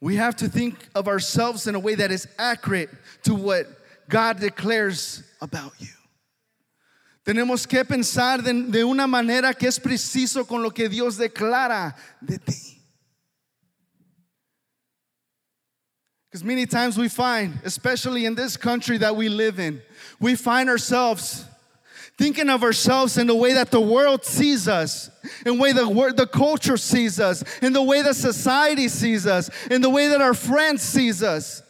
We 0.00 0.16
have 0.16 0.34
to 0.36 0.48
think 0.48 0.88
of 0.94 1.08
ourselves 1.08 1.66
in 1.66 1.74
a 1.74 1.78
way 1.78 1.94
that 1.96 2.10
is 2.10 2.26
accurate 2.38 2.88
to 3.24 3.34
what 3.34 3.66
God 4.08 4.40
declares 4.40 5.22
about 5.42 5.72
you. 5.78 5.88
Tenemos 7.26 7.68
que 7.68 7.84
pensar 7.84 8.42
de, 8.42 8.70
de, 8.70 8.82
una 8.82 9.06
manera 9.06 9.52
que 9.52 9.68
es 9.68 9.78
preciso 9.78 10.48
con 10.48 10.62
lo 10.62 10.70
que 10.70 10.88
Dios 10.88 11.18
declara 11.18 11.94
de 12.24 12.38
ti. 12.38 12.78
Because 16.30 16.44
many 16.44 16.64
times 16.64 16.96
we 16.96 17.08
find, 17.08 17.58
especially 17.64 18.24
in 18.24 18.34
this 18.34 18.56
country 18.56 18.96
that 18.98 19.14
we 19.14 19.28
live 19.28 19.58
in, 19.58 19.82
we 20.18 20.34
find 20.34 20.70
ourselves 20.70 21.44
thinking 22.20 22.50
of 22.50 22.62
ourselves 22.62 23.16
in 23.16 23.26
the 23.26 23.34
way 23.34 23.54
that 23.54 23.70
the 23.70 23.80
world 23.80 24.26
sees 24.26 24.68
us, 24.68 25.08
in 25.46 25.56
the 25.56 25.62
way 25.62 25.72
the, 25.72 25.88
wor- 25.88 26.12
the 26.12 26.26
culture 26.26 26.76
sees 26.76 27.18
us, 27.18 27.42
in 27.62 27.72
the 27.72 27.82
way 27.82 28.02
that 28.02 28.14
society 28.14 28.88
sees 28.88 29.26
us, 29.26 29.48
in 29.70 29.80
the 29.80 29.88
way 29.88 30.06
that 30.06 30.20
our 30.20 30.34
friends 30.34 30.82
sees 30.82 31.22
us. 31.22 31.62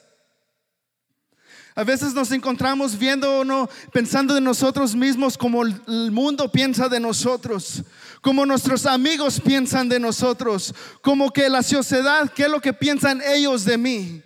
A 1.77 1.85
veces 1.85 2.13
nos 2.15 2.31
encontramos 2.31 2.97
viendo, 2.97 3.47
no, 3.47 3.69
pensando 3.93 4.35
de 4.35 4.41
nosotros 4.41 4.93
mismos 4.97 5.39
como 5.39 5.63
el 5.63 6.11
mundo 6.11 6.49
piensa 6.49 6.91
de 6.91 6.99
nosotros, 6.99 7.85
como 8.21 8.45
nuestros 8.45 8.87
amigos 8.87 9.39
piensan 9.39 9.89
de 9.89 10.01
nosotros, 10.01 10.75
como 11.01 11.31
que 11.31 11.49
la 11.49 11.63
sociedad, 11.63 12.29
qué 12.35 12.47
es 12.47 12.51
lo 12.51 12.61
que 12.61 12.73
piensan 12.73 13.23
ellos 13.25 13.65
de 13.65 13.79
mí. 13.79 14.23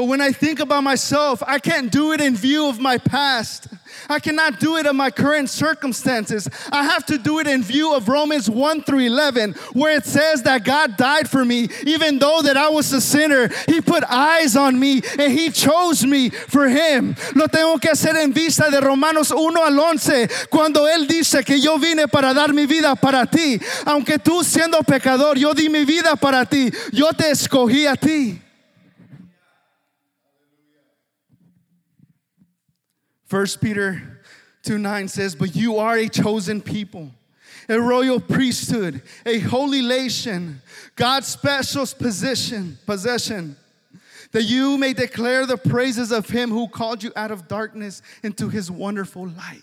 But 0.00 0.06
when 0.06 0.22
I 0.22 0.32
think 0.32 0.60
about 0.60 0.82
myself, 0.82 1.42
I 1.46 1.58
can't 1.58 1.92
do 1.92 2.12
it 2.12 2.22
in 2.22 2.34
view 2.34 2.70
of 2.70 2.80
my 2.80 2.96
past. 2.96 3.68
I 4.08 4.18
cannot 4.18 4.58
do 4.58 4.78
it 4.78 4.86
in 4.86 4.96
my 4.96 5.10
current 5.10 5.50
circumstances. 5.50 6.48
I 6.72 6.84
have 6.84 7.04
to 7.04 7.18
do 7.18 7.38
it 7.38 7.46
in 7.46 7.62
view 7.62 7.94
of 7.94 8.08
Romans 8.08 8.48
1 8.48 8.84
through 8.84 9.00
11, 9.00 9.52
where 9.74 9.94
it 9.94 10.06
says 10.06 10.42
that 10.44 10.64
God 10.64 10.96
died 10.96 11.28
for 11.28 11.44
me, 11.44 11.68
even 11.84 12.18
though 12.18 12.40
that 12.40 12.56
I 12.56 12.70
was 12.70 12.90
a 12.94 13.00
sinner. 13.02 13.50
He 13.68 13.82
put 13.82 14.02
eyes 14.04 14.56
on 14.56 14.80
me 14.80 15.02
and 15.18 15.30
He 15.30 15.50
chose 15.50 16.06
me 16.06 16.30
for 16.30 16.66
Him. 16.66 17.14
Lo 17.34 17.46
tengo 17.46 17.78
que 17.78 17.90
hacer 17.90 18.16
en 18.16 18.32
vista 18.32 18.70
de 18.70 18.80
Romanos 18.80 19.30
1 19.30 19.62
al 19.62 19.78
11, 19.78 20.28
cuando 20.48 20.86
Él 20.86 21.06
dice 21.06 21.44
que 21.44 21.60
yo 21.60 21.76
vine 21.76 22.08
para 22.08 22.32
dar 22.32 22.54
mi 22.54 22.64
vida 22.64 22.96
para 22.96 23.26
ti. 23.26 23.60
Aunque 23.84 24.18
tú 24.18 24.42
siendo 24.44 24.78
pecador, 24.78 25.36
yo 25.36 25.52
di 25.52 25.68
mi 25.68 25.84
vida 25.84 26.16
para 26.16 26.46
ti. 26.46 26.70
Yo 26.90 27.12
te 27.12 27.30
escogí 27.30 27.86
a 27.86 27.96
ti. 27.96 28.40
First 33.30 33.60
Peter 33.60 34.02
2 34.64 34.76
9 34.76 35.06
says, 35.06 35.36
But 35.36 35.54
you 35.54 35.76
are 35.76 35.96
a 35.96 36.08
chosen 36.08 36.60
people, 36.60 37.12
a 37.68 37.80
royal 37.80 38.18
priesthood, 38.18 39.02
a 39.24 39.38
holy 39.38 39.82
nation, 39.82 40.60
God's 40.96 41.28
special 41.28 41.86
position, 41.86 42.76
possession, 42.86 43.54
that 44.32 44.42
you 44.42 44.76
may 44.76 44.92
declare 44.94 45.46
the 45.46 45.56
praises 45.56 46.10
of 46.10 46.28
him 46.28 46.50
who 46.50 46.66
called 46.66 47.04
you 47.04 47.12
out 47.14 47.30
of 47.30 47.46
darkness 47.46 48.02
into 48.24 48.48
his 48.48 48.68
wonderful 48.68 49.28
light. 49.28 49.62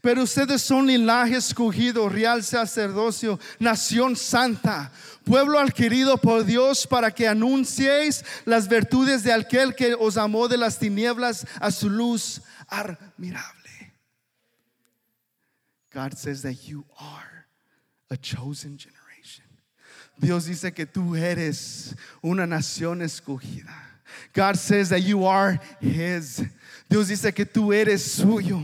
Pero 0.00 0.22
ustedes 0.22 0.62
son 0.62 0.86
linaje 0.86 1.36
escogido, 1.36 2.08
real 2.08 2.42
sacerdocio, 2.42 3.38
nación 3.58 4.16
santa, 4.16 4.90
pueblo 5.24 5.58
adquirido 5.58 6.16
por 6.18 6.44
Dios 6.44 6.86
para 6.86 7.10
que 7.10 7.28
anunciéis 7.28 8.24
las 8.44 8.68
virtudes 8.68 9.22
de 9.24 9.32
aquel 9.32 9.74
que 9.74 9.94
os 9.94 10.16
amó 10.16 10.48
de 10.48 10.56
las 10.56 10.78
tinieblas 10.78 11.46
a 11.60 11.70
su 11.70 11.90
luz 11.90 12.40
admirable. 12.68 13.94
God 15.92 16.14
says 16.14 16.42
that 16.42 16.66
you 16.66 16.84
are 17.00 17.46
a 18.10 18.16
chosen 18.16 18.78
generation. 18.78 19.44
Dios 20.18 20.46
dice 20.46 20.72
que 20.72 20.86
tú 20.86 21.16
eres 21.16 21.94
una 22.22 22.46
nación 22.46 23.02
escogida. 23.02 23.74
God 24.32 24.56
says 24.56 24.90
that 24.90 25.02
you 25.02 25.24
are 25.26 25.60
His. 25.80 26.42
Dios 26.88 27.08
dice 27.08 27.32
que 27.34 27.44
tú 27.44 27.72
eres 27.72 28.02
suyo. 28.02 28.62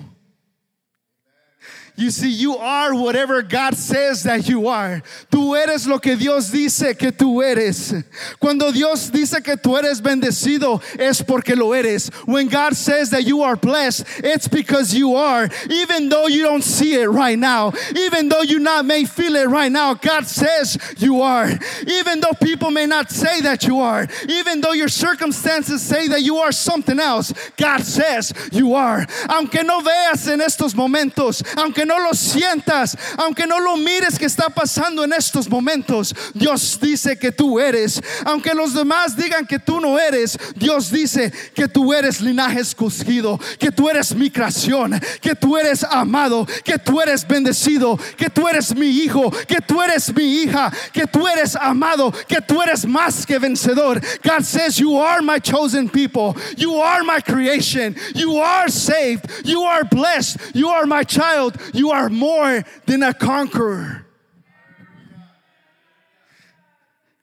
You 1.97 2.11
see, 2.11 2.31
you 2.31 2.57
are 2.57 2.93
whatever 2.93 3.41
God 3.41 3.77
says 3.77 4.25
that 4.25 4.49
you 4.49 4.67
are. 4.67 5.01
Tú 5.31 5.55
eres 5.55 5.87
lo 5.87 6.01
que 6.01 6.17
Dios 6.17 6.51
dice 6.51 6.99
que 6.99 7.13
tú 7.13 7.41
eres. 7.41 7.95
Cuando 8.41 8.73
Dios 8.73 9.11
dice 9.11 9.41
que 9.45 9.57
tú 9.57 9.79
eres 9.79 10.01
bendecido, 10.01 10.83
es 10.99 11.23
porque 11.23 11.57
lo 11.57 11.73
eres. 11.73 12.09
When 12.27 12.49
God 12.49 12.75
says 12.75 13.11
that 13.11 13.23
you 13.23 13.43
are 13.43 13.55
blessed, 13.55 14.07
it's 14.25 14.49
because 14.49 14.93
you 14.93 15.15
are. 15.15 15.49
Even 15.71 16.09
though 16.09 16.27
you 16.27 16.43
don't 16.43 16.65
see 16.65 16.95
it 16.95 17.07
right 17.07 17.39
now, 17.39 17.73
even 17.95 18.29
though 18.29 18.43
you 18.43 18.59
not 18.59 18.85
may 18.85 19.05
feel 19.05 19.37
it 19.37 19.49
right 19.49 19.71
now, 19.71 19.95
God 19.95 20.27
says 20.27 20.77
you 20.99 21.23
are. 21.23 21.49
Even 21.87 22.19
though 22.19 22.33
people 22.43 22.73
may 22.73 22.87
not 22.87 23.13
say 23.13 23.41
that 23.43 23.69
you 23.69 23.79
are, 23.79 24.09
even 24.29 24.61
though 24.61 24.73
your 24.73 24.89
circumstances 24.89 25.81
say 25.81 26.09
that 26.09 26.23
you 26.23 26.39
are 26.39 26.51
something 26.51 26.99
else, 26.99 27.33
God 27.57 27.83
says 27.83 28.33
you 28.51 28.75
are. 28.75 29.07
Aunque 29.29 29.63
no 29.63 29.81
veas 29.81 30.27
en 30.27 30.41
estos 30.41 30.75
momentos, 30.75 31.41
aunque 31.57 31.84
no 31.85 31.99
lo 32.01 32.15
sientas, 32.15 32.97
aunque 33.17 33.47
no 33.47 33.61
lo 33.61 33.77
mires 33.77 34.19
que 34.19 34.27
está 34.27 34.51
pasando 34.51 35.05
en 35.05 35.13
estos 35.13 35.49
momentos, 35.49 36.15
Dios 36.35 36.79
dice 36.81 37.19
que 37.19 37.33
tú 37.33 37.59
eres. 37.59 38.01
Aunque 38.25 38.55
los 38.55 38.75
demás 38.75 39.17
digan 39.17 39.47
que 39.47 39.59
tú 39.59 39.81
no 39.81 39.99
eres, 39.99 40.39
Dios 40.57 40.91
dice 40.91 41.33
que 41.55 41.69
tú 41.69 41.93
eres 41.93 42.21
linaje 42.21 42.61
escogido, 42.61 43.39
que 43.59 43.71
tú 43.71 43.89
eres 43.89 44.15
mi 44.15 44.31
creación, 44.31 45.01
que 45.21 45.35
tú 45.35 45.57
eres 45.57 45.85
amado, 45.85 46.47
que 46.65 46.79
tú 46.79 47.01
eres 47.01 47.27
bendecido, 47.27 47.99
que 48.17 48.29
tú 48.31 48.49
eres 48.49 48.75
mi 48.75 48.89
hijo, 48.89 49.31
que 49.47 49.61
tú 49.61 49.83
eres 49.83 50.15
mi 50.15 50.43
hija, 50.43 50.73
que 50.93 51.07
tú 51.07 51.27
eres 51.27 51.57
amado, 51.57 52.13
que 52.29 52.41
tú 52.41 52.63
eres 52.63 52.87
más 52.87 53.27
que 53.27 53.39
vencedor. 53.39 54.01
God 54.23 54.45
says 54.45 54.79
you 54.79 54.97
are 54.99 55.23
my 55.23 55.39
chosen 55.39 55.89
people. 55.89 56.37
You 56.57 56.75
are 56.77 57.03
my 57.05 57.21
creation. 57.21 57.97
You 58.15 58.39
are 58.39 58.69
saved. 58.69 59.31
You 59.45 59.63
are 59.63 59.85
blessed. 59.85 60.39
You 60.55 60.69
are 60.69 60.87
my 60.87 61.05
child. 61.05 61.57
You 61.75 61.91
are 61.91 62.09
more 62.09 62.63
than 62.87 63.03
a 63.03 63.13
conqueror. 63.13 64.07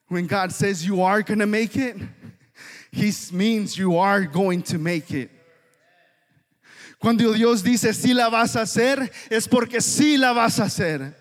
When 0.09 0.27
God 0.27 0.51
says 0.51 0.85
you 0.85 1.01
are 1.01 1.21
going 1.21 1.39
to 1.39 1.45
make 1.45 1.77
it, 1.77 1.95
He 2.91 3.13
means 3.31 3.77
you 3.77 3.97
are 3.97 4.25
going 4.25 4.63
to 4.63 4.77
make 4.77 5.11
it. 5.11 5.31
Cuando 6.99 7.33
Dios 7.33 7.63
dice 7.63 7.93
sí 7.93 8.13
la 8.13 8.29
vas 8.29 8.55
a 8.55 8.59
hacer, 8.59 9.09
es 9.31 9.47
porque 9.47 9.79
sí 9.79 10.19
la 10.19 10.33
vas 10.33 10.59
a 10.59 10.63
hacer. 10.63 11.15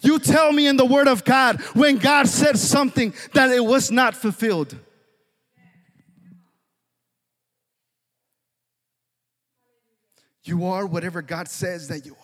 You 0.00 0.18
tell 0.18 0.50
me 0.50 0.66
in 0.66 0.78
the 0.78 0.86
Word 0.86 1.06
of 1.06 1.22
God 1.22 1.60
when 1.74 1.98
God 1.98 2.26
said 2.26 2.58
something 2.58 3.12
that 3.34 3.50
it 3.50 3.62
was 3.62 3.90
not 3.90 4.14
fulfilled. 4.14 4.74
You 10.44 10.64
are 10.66 10.86
whatever 10.86 11.20
God 11.20 11.48
says 11.48 11.88
that 11.88 12.06
you 12.06 12.16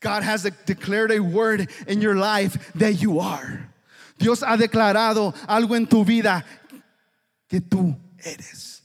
God 0.00 0.22
has 0.22 0.42
declared 0.64 1.12
a 1.12 1.20
word 1.20 1.70
in 1.86 2.00
your 2.00 2.16
life 2.16 2.72
that 2.74 3.00
you 3.00 3.20
are. 3.20 3.68
Dios 4.18 4.40
ha 4.40 4.56
declarado 4.56 5.34
algo 5.46 5.76
en 5.76 5.86
tu 5.86 6.04
vida 6.04 6.44
que 7.48 7.60
tú 7.60 7.96
eres. 8.24 8.82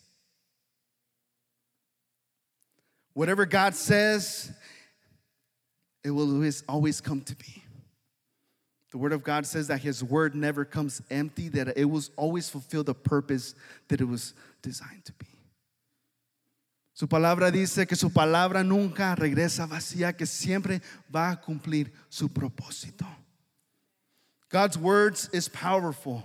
Whatever 3.13 3.45
God 3.45 3.75
says, 3.75 4.51
it 6.03 6.11
will 6.11 6.35
always, 6.35 6.63
always 6.67 7.01
come 7.01 7.21
to 7.21 7.35
be. 7.35 7.63
The 8.91 8.97
Word 8.97 9.11
of 9.11 9.23
God 9.23 9.45
says 9.45 9.67
that 9.67 9.81
His 9.81 10.03
Word 10.03 10.35
never 10.35 10.63
comes 10.63 11.01
empty, 11.09 11.49
that 11.49 11.77
it 11.77 11.85
will 11.85 12.03
always 12.15 12.49
fulfill 12.49 12.83
the 12.83 12.93
purpose 12.93 13.55
that 13.87 13.99
it 13.99 14.05
was 14.05 14.33
designed 14.61 15.03
to 15.05 15.13
be. 15.13 15.34
Su 16.95 17.07
palabra 17.09 17.51
dice 17.51 17.85
que 17.85 17.97
su 17.97 18.09
palabra 18.09 18.63
nunca 18.63 19.15
regresa 19.15 19.67
vacía, 19.67 20.15
que 20.15 20.25
siempre 20.25 20.81
va 21.13 21.29
a 21.29 21.41
cumplir 21.41 21.91
su 22.07 22.29
propósito. 22.29 23.05
God's 24.49 24.77
words 24.77 25.29
is 25.33 25.49
powerful. 25.49 26.23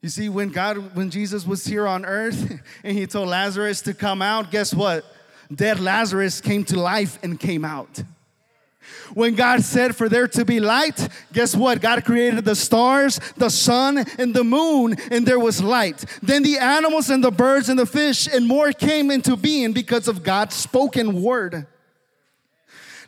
You 0.00 0.08
see, 0.08 0.28
when 0.28 0.50
God, 0.50 0.94
when 0.94 1.10
Jesus 1.10 1.44
was 1.44 1.64
here 1.64 1.88
on 1.88 2.04
earth 2.04 2.62
and 2.84 2.96
he 2.96 3.08
told 3.08 3.28
Lazarus 3.28 3.82
to 3.82 3.92
come 3.92 4.22
out, 4.22 4.52
guess 4.52 4.72
what? 4.72 5.04
Dead 5.52 5.80
Lazarus 5.80 6.40
came 6.40 6.62
to 6.66 6.78
life 6.78 7.18
and 7.24 7.40
came 7.40 7.64
out. 7.64 8.00
When 9.14 9.34
God 9.34 9.62
said 9.62 9.96
for 9.96 10.08
there 10.08 10.28
to 10.28 10.44
be 10.44 10.60
light, 10.60 11.08
guess 11.32 11.56
what? 11.56 11.80
God 11.80 12.04
created 12.04 12.44
the 12.44 12.54
stars, 12.54 13.20
the 13.36 13.48
sun, 13.48 14.04
and 14.18 14.34
the 14.34 14.44
moon, 14.44 14.96
and 15.10 15.26
there 15.26 15.38
was 15.38 15.62
light. 15.62 16.04
Then 16.22 16.42
the 16.42 16.58
animals 16.58 17.10
and 17.10 17.24
the 17.24 17.30
birds 17.30 17.68
and 17.68 17.78
the 17.78 17.86
fish 17.86 18.28
and 18.28 18.46
more 18.46 18.72
came 18.72 19.10
into 19.10 19.36
being 19.36 19.72
because 19.72 20.08
of 20.08 20.22
God's 20.22 20.54
spoken 20.54 21.22
word. 21.22 21.66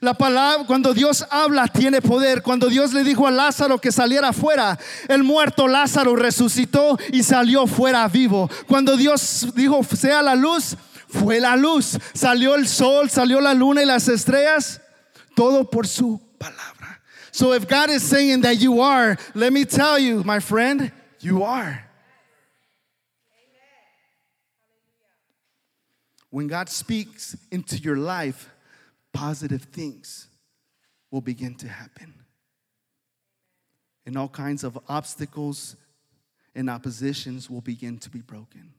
La 0.03 0.15
palabra, 0.15 0.67
cuando 0.67 0.95
Dios 0.95 1.23
habla, 1.31 1.69
tiene 1.69 2.01
poder. 2.01 2.41
Cuando 2.41 2.71
Dios 2.71 2.95
le 2.95 3.05
dijo 3.05 3.27
a 3.27 3.31
Lázaro 3.31 3.79
que 3.79 3.93
saliera 3.93 4.33
fuera, 4.33 4.79
el 5.09 5.23
muerto 5.23 5.69
Lázaro 5.69 6.17
resucitó 6.17 6.99
y 7.13 7.23
salió 7.23 7.67
fuera 7.67 8.09
vivo. 8.09 8.49
Cuando 8.67 8.97
Dios 8.97 9.49
dijo, 9.55 9.85
sea 9.85 10.23
la 10.23 10.35
luz, 10.35 10.75
fue 11.07 11.39
la 11.39 11.55
luz. 11.55 11.99
Salió 12.15 12.55
el 12.55 12.67
sol, 12.67 13.11
salió 13.11 13.43
la 13.43 13.53
luna 13.53 13.83
y 13.83 13.87
las 13.87 14.09
estrellas. 14.09 14.81
Todo 15.41 15.65
por 15.65 15.87
su 15.87 16.21
palabra. 16.39 16.99
So 17.33 17.53
if 17.55 17.67
God 17.67 17.89
is 17.89 18.03
saying 18.03 18.43
that 18.43 18.61
you 18.61 18.83
are, 18.83 19.17
let 19.35 19.55
me 19.55 19.65
tell 19.65 19.99
you, 19.99 20.23
my 20.23 20.39
friend, 20.39 20.93
you 21.21 21.43
are. 21.43 21.83
When 26.29 26.47
God 26.47 26.69
speaks 26.69 27.35
into 27.51 27.79
your 27.79 27.97
life, 27.97 28.51
positive 29.15 29.63
things 29.63 30.29
will 31.11 31.23
begin 31.23 31.55
to 31.55 31.69
happen. 31.69 32.13
And 34.05 34.19
all 34.19 34.29
kinds 34.29 34.63
of 34.63 34.79
obstacles 34.91 35.75
and 36.55 36.69
oppositions 36.69 37.49
will 37.49 37.63
begin 37.63 37.97
to 38.01 38.11
be 38.11 38.21
broken. 38.21 38.75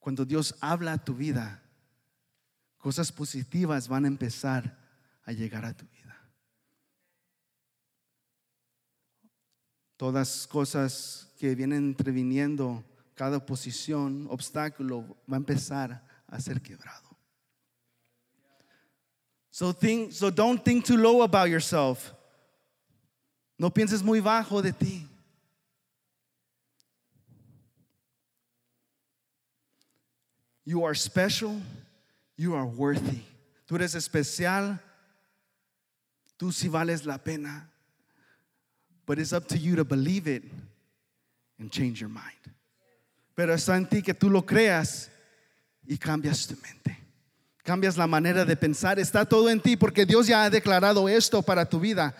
cuando 0.00 0.24
Dios 0.24 0.54
habla 0.60 0.94
a 0.94 0.98
tu 0.98 1.12
vida, 1.14 1.60
cosas 2.78 3.12
positivas 3.12 3.88
van 3.88 4.04
a 4.04 4.08
empezar 4.08 4.85
a 5.26 5.32
llegar 5.32 5.64
a 5.64 5.74
tu 5.74 5.84
vida. 5.86 6.16
Todas 9.98 10.46
cosas 10.46 11.32
que 11.38 11.54
vienen 11.54 11.84
interviniendo, 11.84 12.84
cada 13.14 13.38
oposición, 13.38 14.26
obstáculo, 14.30 15.16
va 15.30 15.36
a 15.36 15.38
empezar 15.38 16.02
a 16.28 16.40
ser 16.40 16.60
quebrado. 16.60 17.16
So, 19.50 19.72
think, 19.72 20.12
so 20.12 20.30
don't 20.30 20.62
think 20.62 20.84
too 20.84 20.96
low 20.96 21.22
about 21.22 21.48
yourself. 21.48 22.12
No 23.58 23.70
pienses 23.70 24.02
muy 24.02 24.20
bajo 24.20 24.62
de 24.62 24.72
ti. 24.72 25.08
You 30.66 30.84
are 30.84 30.94
special. 30.94 31.62
You 32.36 32.54
are 32.54 32.66
worthy. 32.66 33.22
Tú 33.66 33.76
eres 33.76 33.94
especial. 33.94 34.78
Tú 36.38 36.52
sí 36.52 36.68
vales 36.68 37.04
la 37.06 37.18
pena. 37.18 37.68
But 39.06 39.18
it's 39.18 39.32
up 39.32 39.46
to 39.48 39.58
you 39.58 39.76
to 39.76 39.84
believe 39.84 40.26
it 40.26 40.42
and 41.58 41.70
change 41.70 42.00
your 42.00 42.10
mind. 42.10 42.54
Pero 43.34 43.54
está 43.54 43.76
en 43.76 43.86
ti 43.86 44.02
que 44.02 44.14
tú 44.14 44.30
lo 44.30 44.42
creas 44.42 45.08
y 45.86 45.96
cambias 45.96 46.46
tu 46.46 46.56
mente. 46.56 46.96
Cambias 47.64 47.96
la 47.96 48.06
manera 48.06 48.44
de 48.44 48.56
pensar. 48.56 48.98
Está 48.98 49.28
todo 49.28 49.48
en 49.48 49.60
ti 49.60 49.76
porque 49.76 50.06
Dios 50.06 50.26
ya 50.26 50.44
ha 50.44 50.50
declarado 50.50 51.08
esto 51.08 51.42
para 51.42 51.68
tu 51.68 51.78
vida. 51.78 52.14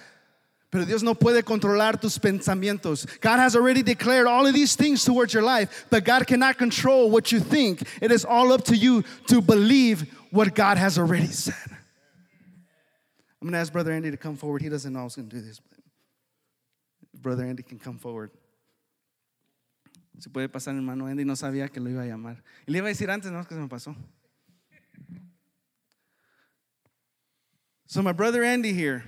Pero 0.70 0.85
Dios 0.85 1.02
no 1.02 1.14
puede 1.14 1.42
controlar 1.42 1.98
tus 2.00 2.18
pensamientos. 2.18 3.07
God 3.20 3.38
has 3.38 3.55
already 3.55 3.83
declared 3.83 4.26
all 4.26 4.46
of 4.46 4.52
these 4.52 4.76
things 4.76 5.05
towards 5.05 5.33
your 5.33 5.42
life, 5.42 5.87
but 5.90 6.05
God 6.05 6.26
cannot 6.26 6.59
control 6.59 7.11
what 7.11 7.31
you 7.31 7.40
think. 7.40 7.83
It 8.02 8.11
is 8.11 8.24
all 8.24 8.52
up 8.52 8.64
to 8.64 8.76
you 8.76 9.02
to 9.29 9.40
believe 9.40 10.12
what 10.31 10.55
God 10.55 10.76
has 10.76 10.98
already 10.98 11.29
said. 11.29 11.75
I'm 13.40 13.49
going 13.49 13.53
to 13.53 13.59
ask 13.59 13.72
Brother 13.72 13.92
Andy 13.92 14.11
to 14.11 14.16
come 14.16 14.37
forward. 14.37 14.62
He 14.62 14.68
doesn't 14.68 14.92
know 14.92 15.01
I 15.01 15.05
was 15.05 15.16
going 15.16 15.29
to 15.29 15.37
do 15.37 15.42
this, 15.42 15.61
but 15.61 15.79
Brother 17.20 17.44
Andy 17.44 17.62
can 17.62 17.79
come 17.79 17.99
forward. 17.99 18.31
Se 20.18 20.31
puede 20.31 20.49
pasar, 20.49 20.75
hermano 20.75 21.07
Andy, 21.07 21.25
no 21.25 21.35
sabía 21.35 21.70
que 21.70 21.81
lo 21.81 21.90
iba 21.90 22.03
a 22.03 22.07
llamar. 22.07 22.37
Y 22.66 22.72
le 22.72 22.79
iba 22.79 22.88
a 22.88 22.94
decir 22.94 23.11
antes, 23.11 23.31
no, 23.31 23.40
es 23.40 23.46
que 23.46 23.55
se 23.55 23.61
me 23.61 23.68
pasó. 23.68 23.94
So, 27.87 28.03
my 28.03 28.12
brother 28.12 28.42
Andy 28.42 28.72
here, 28.72 29.05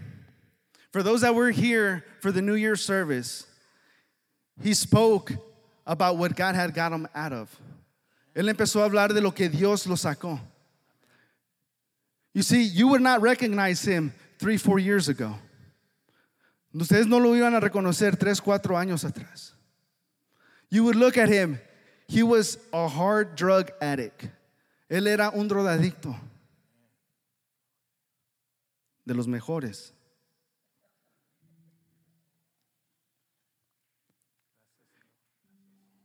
for 0.93 1.03
those 1.03 1.23
that 1.23 1.35
were 1.35 1.51
here 1.51 2.05
for 2.21 2.31
the 2.31 2.43
New 2.43 2.55
Year 2.55 2.77
service, 2.77 3.47
he 4.63 4.75
spoke 4.75 5.33
about 5.87 6.17
what 6.17 6.37
God 6.37 6.55
had 6.55 6.75
got 6.75 6.93
him 6.93 7.09
out 7.15 7.33
of. 7.33 7.61
Él 8.37 8.49
empezó 8.53 8.85
a 8.85 8.89
hablar 8.89 9.09
de 9.09 9.21
lo 9.21 9.33
que 9.33 9.49
Dios 9.49 9.87
lo 9.87 9.97
sacó. 9.97 10.39
You 12.35 12.43
see, 12.43 12.63
you 12.63 12.89
would 12.89 13.01
not 13.01 13.21
recognize 13.21 13.83
him 13.83 14.13
three, 14.39 14.57
four 14.57 14.79
years 14.79 15.09
ago. 15.09 15.35
Ustedes 16.75 17.07
no 17.07 17.19
lo 17.19 17.33
iban 17.33 17.57
a 17.57 17.61
reconocer 17.61 18.19
tres, 18.19 18.41
cuatro 18.41 18.77
años 18.77 19.05
atrás. 19.05 19.53
You 20.71 20.85
would 20.85 20.97
look 20.97 21.17
at 21.17 21.29
him, 21.29 21.59
he 22.07 22.23
was 22.23 22.59
a 22.73 22.87
hard 22.87 23.37
drug 23.37 23.71
addict. 23.81 24.29
Él 24.91 25.07
era 25.07 25.31
un 25.35 25.49
drogadicto. 25.49 26.15
De 29.07 29.15
los 29.15 29.27
mejores. 29.27 29.93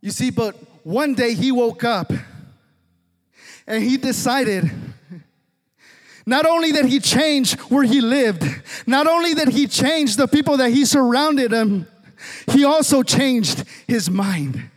You 0.02 0.12
see, 0.12 0.32
but 0.32 0.56
one 0.84 1.14
day 1.14 1.34
he 1.34 1.52
woke 1.52 1.84
up 1.84 2.12
and 3.66 3.82
he 3.84 3.96
decided 3.98 4.70
not 6.26 6.46
only 6.46 6.72
that 6.74 6.86
he 6.86 7.00
changed 7.00 7.60
where 7.62 7.84
he 7.84 8.02
lived, 8.02 8.44
not 8.88 9.08
only 9.08 9.34
that 9.34 9.50
he 9.50 9.68
changed 9.68 10.18
the 10.18 10.28
people 10.28 10.58
that 10.58 10.72
he 10.72 10.86
surrounded 10.86 11.52
him, 11.52 11.88
he 12.52 12.64
also 12.64 13.04
changed 13.04 13.64
his 13.88 14.10
mind. 14.10 14.70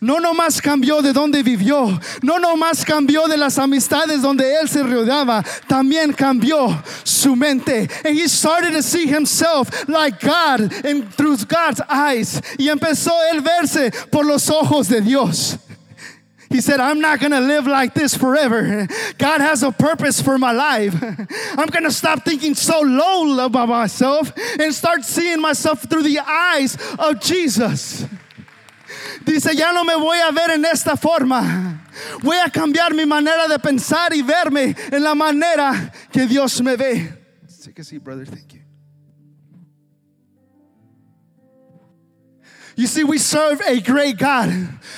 No 0.00 0.18
nomás 0.18 0.62
cambió 0.62 1.02
de 1.02 1.12
donde 1.12 1.42
vivió, 1.42 2.00
no 2.22 2.38
nomás 2.38 2.84
cambió 2.84 3.28
de 3.28 3.36
las 3.36 3.58
amistades 3.58 4.22
donde 4.22 4.54
él 4.54 4.68
se 4.68 4.82
rodeaba, 4.82 5.44
también 5.68 6.12
cambió 6.12 6.82
su 7.04 7.34
mente. 7.34 7.88
And 8.04 8.16
he 8.16 8.28
started 8.28 8.72
to 8.72 8.82
see 8.82 9.06
himself 9.06 9.88
like 9.88 10.20
God 10.20 10.72
and 10.84 11.12
through 11.14 11.38
God's 11.46 11.82
eyes. 11.88 12.40
Y 12.58 12.68
empezó 12.68 13.12
él 13.32 13.42
verse 13.42 13.90
por 14.10 14.24
los 14.24 14.48
ojos 14.48 14.88
de 14.88 15.00
Dios. 15.00 15.58
He 16.50 16.60
said, 16.60 16.80
I'm 16.80 17.00
not 17.00 17.20
gonna 17.20 17.40
live 17.40 17.68
like 17.68 17.94
this 17.94 18.16
forever. 18.16 18.88
God 19.18 19.40
has 19.40 19.62
a 19.62 19.70
purpose 19.70 20.20
for 20.20 20.36
my 20.36 20.50
life. 20.50 20.94
I'm 21.56 21.68
gonna 21.68 21.92
stop 21.92 22.24
thinking 22.24 22.56
so 22.56 22.80
low 22.80 23.46
about 23.46 23.68
myself 23.68 24.32
and 24.58 24.74
start 24.74 25.04
seeing 25.04 25.40
myself 25.40 25.88
through 25.88 26.02
the 26.02 26.18
eyes 26.18 26.76
of 26.98 27.20
Jesus. 27.20 28.04
Dice, 29.24 29.54
ya 29.54 29.70
no 29.70 29.84
me 29.84 29.94
voy 29.94 30.18
a 30.28 30.32
ver 30.32 30.50
en 30.50 30.64
esta 30.64 30.96
forma. 30.96 31.82
Voy 32.20 32.36
a 32.36 32.50
cambiar 32.50 32.94
mi 32.94 33.04
manera 33.04 33.46
de 33.46 33.58
pensar 33.58 34.12
y 34.12 34.22
verme 34.22 34.74
en 34.90 35.04
la 35.04 35.14
manera 35.14 35.92
que 36.10 36.26
Dios 36.26 36.60
me 36.62 36.74
ve. 36.74 37.12
Take 37.62 37.78
a 37.78 37.84
seat, 37.84 38.02
brother. 38.02 38.24
Thank 38.24 38.54
you. 38.54 38.59
You 42.80 42.86
see, 42.86 43.04
we 43.04 43.18
serve 43.18 43.60
a 43.60 43.78
great 43.78 44.16
God. 44.16 44.48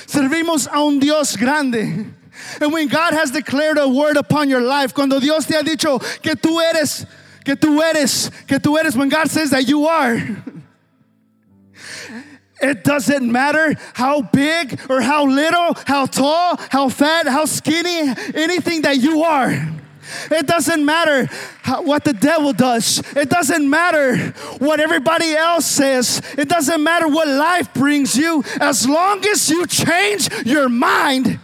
Servimos 0.07 0.67
a 0.67 0.77
un 0.77 0.99
Dios 0.99 1.35
grande. 1.35 2.15
And 2.61 2.71
when 2.71 2.87
God 2.87 3.11
has 3.13 3.29
declared 3.29 3.77
a 3.77 3.89
word 3.89 4.15
upon 4.15 4.47
your 4.47 4.61
life, 4.61 4.93
cuando 4.93 5.19
Dios 5.19 5.45
te 5.45 5.55
ha 5.55 5.63
dicho 5.63 5.99
que 6.21 6.33
tú 6.35 6.61
eres, 6.61 7.05
que 7.43 7.57
tú 7.57 7.81
eres, 7.81 8.31
que 8.47 8.57
tú 8.57 8.79
eres, 8.79 8.95
when 8.95 9.09
God 9.09 9.29
says 9.29 9.49
that 9.49 9.67
you 9.67 9.85
are, 9.85 10.17
it 12.61 12.85
doesn't 12.85 13.29
matter 13.29 13.75
how 13.93 14.21
big 14.21 14.79
or 14.89 15.01
how 15.01 15.25
little, 15.25 15.73
how 15.85 16.05
tall, 16.05 16.55
how 16.69 16.87
fat, 16.87 17.27
how 17.27 17.43
skinny, 17.43 18.13
anything 18.33 18.83
that 18.83 18.99
you 18.99 19.23
are. 19.23 19.51
It 20.31 20.47
doesn't 20.47 20.83
matter 20.85 21.27
how, 21.61 21.81
what 21.83 22.03
the 22.03 22.13
devil 22.13 22.53
does. 22.53 22.99
It 23.15 23.29
doesn't 23.29 23.69
matter 23.69 24.17
what 24.59 24.79
everybody 24.79 25.33
else 25.33 25.65
says. 25.65 26.21
It 26.37 26.49
doesn't 26.49 26.83
matter 26.83 27.07
what 27.07 27.27
life 27.27 27.73
brings 27.73 28.15
you. 28.15 28.43
As 28.59 28.87
long 28.87 29.25
as 29.25 29.49
you 29.49 29.65
change 29.67 30.29
your 30.45 30.69
mind, 30.69 31.39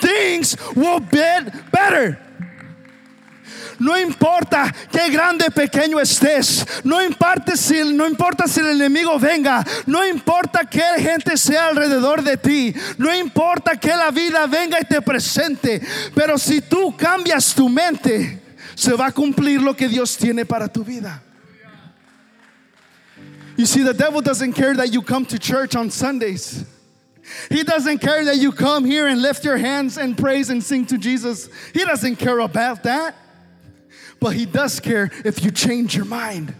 things 0.00 0.56
will 0.74 1.00
get 1.00 1.70
better. 1.72 2.20
No 3.78 3.96
importa 3.96 4.74
qué 4.90 5.08
grande 5.10 5.50
pequeño 5.50 6.00
estés, 6.00 6.66
no 6.84 7.00
importa 7.00 7.56
si 7.56 7.92
no 7.94 8.06
importa 8.06 8.48
si 8.48 8.60
el 8.60 8.70
enemigo 8.70 9.18
venga, 9.18 9.64
no 9.86 10.04
importa 10.06 10.64
qué 10.64 10.82
gente 10.98 11.36
sea 11.36 11.68
alrededor 11.68 12.22
de 12.22 12.36
ti, 12.36 12.74
no 12.96 13.14
importa 13.14 13.76
que 13.76 13.88
la 13.88 14.10
vida 14.10 14.46
venga 14.46 14.80
y 14.80 14.84
te 14.84 15.00
presente, 15.00 15.80
pero 16.14 16.38
si 16.38 16.60
tú 16.60 16.96
cambias 16.96 17.54
tu 17.54 17.68
mente, 17.68 18.42
se 18.74 18.92
va 18.94 19.06
a 19.06 19.12
cumplir 19.12 19.62
lo 19.62 19.74
que 19.74 19.88
Dios 19.88 20.16
tiene 20.16 20.44
para 20.44 20.68
tu 20.68 20.84
vida. 20.84 21.22
You 23.56 23.66
see, 23.66 23.82
the 23.82 23.94
devil 23.94 24.20
doesn't 24.20 24.52
care 24.52 24.74
that 24.74 24.92
you 24.92 25.02
come 25.02 25.26
to 25.26 25.38
church 25.38 25.74
on 25.74 25.90
Sundays. 25.90 26.64
He 27.50 27.62
doesn't 27.62 27.98
care 27.98 28.24
that 28.24 28.36
you 28.36 28.52
come 28.52 28.84
here 28.84 29.06
and 29.08 29.20
lift 29.20 29.44
your 29.44 29.56
hands 29.56 29.98
and 29.98 30.16
praise 30.16 30.48
and 30.50 30.62
sing 30.62 30.86
to 30.86 30.96
Jesus. 30.96 31.48
He 31.74 31.84
doesn't 31.84 32.16
care 32.16 32.38
about 32.38 32.84
that. 32.84 33.16
But 34.20 34.34
he 34.34 34.46
does 34.46 34.80
care 34.80 35.10
if 35.24 35.42
you 35.44 35.50
change 35.50 35.94
your 35.94 36.04
mind. 36.04 36.54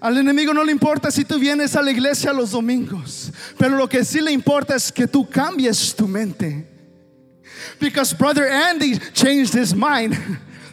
Al 0.00 0.14
enemigo 0.14 0.52
no 0.52 0.62
le 0.62 0.72
importa 0.72 1.10
si 1.10 1.24
tú 1.24 1.38
vienes 1.38 1.74
a 1.74 1.82
la 1.82 1.90
iglesia 1.90 2.32
los 2.32 2.52
domingos, 2.52 3.32
pero 3.58 3.76
lo 3.76 3.86
que 3.88 4.04
sí 4.04 4.20
le 4.20 4.30
importa 4.30 4.74
es 4.74 4.90
que 4.90 5.06
tú 5.06 5.28
cambies 5.28 5.94
tu 5.94 6.06
mente. 6.06 6.66
Because 7.80 8.12
brother 8.12 8.46
Andy 8.46 8.98
changed 9.14 9.54
his 9.54 9.74
mind. 9.74 10.16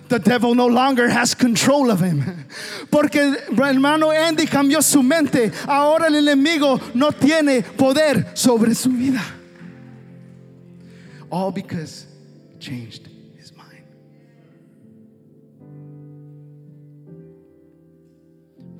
The 0.09 0.19
devil 0.19 0.53
no 0.53 0.67
longer 0.67 1.09
has 1.09 1.33
control 1.33 1.89
of 1.89 2.01
him. 2.01 2.45
Porque 2.91 3.35
hermano 3.57 4.11
Andy 4.11 4.45
cambió 4.45 4.83
su 4.83 5.01
mente. 5.01 5.51
Ahora 5.65 6.07
el 6.07 6.15
enemigo 6.15 6.79
no 6.93 7.11
tiene 7.11 7.63
poder 7.63 8.35
sobre 8.35 8.75
su 8.75 8.89
vida. 8.89 9.23
All 11.31 11.51
because 11.51 12.05
changed 12.59 13.12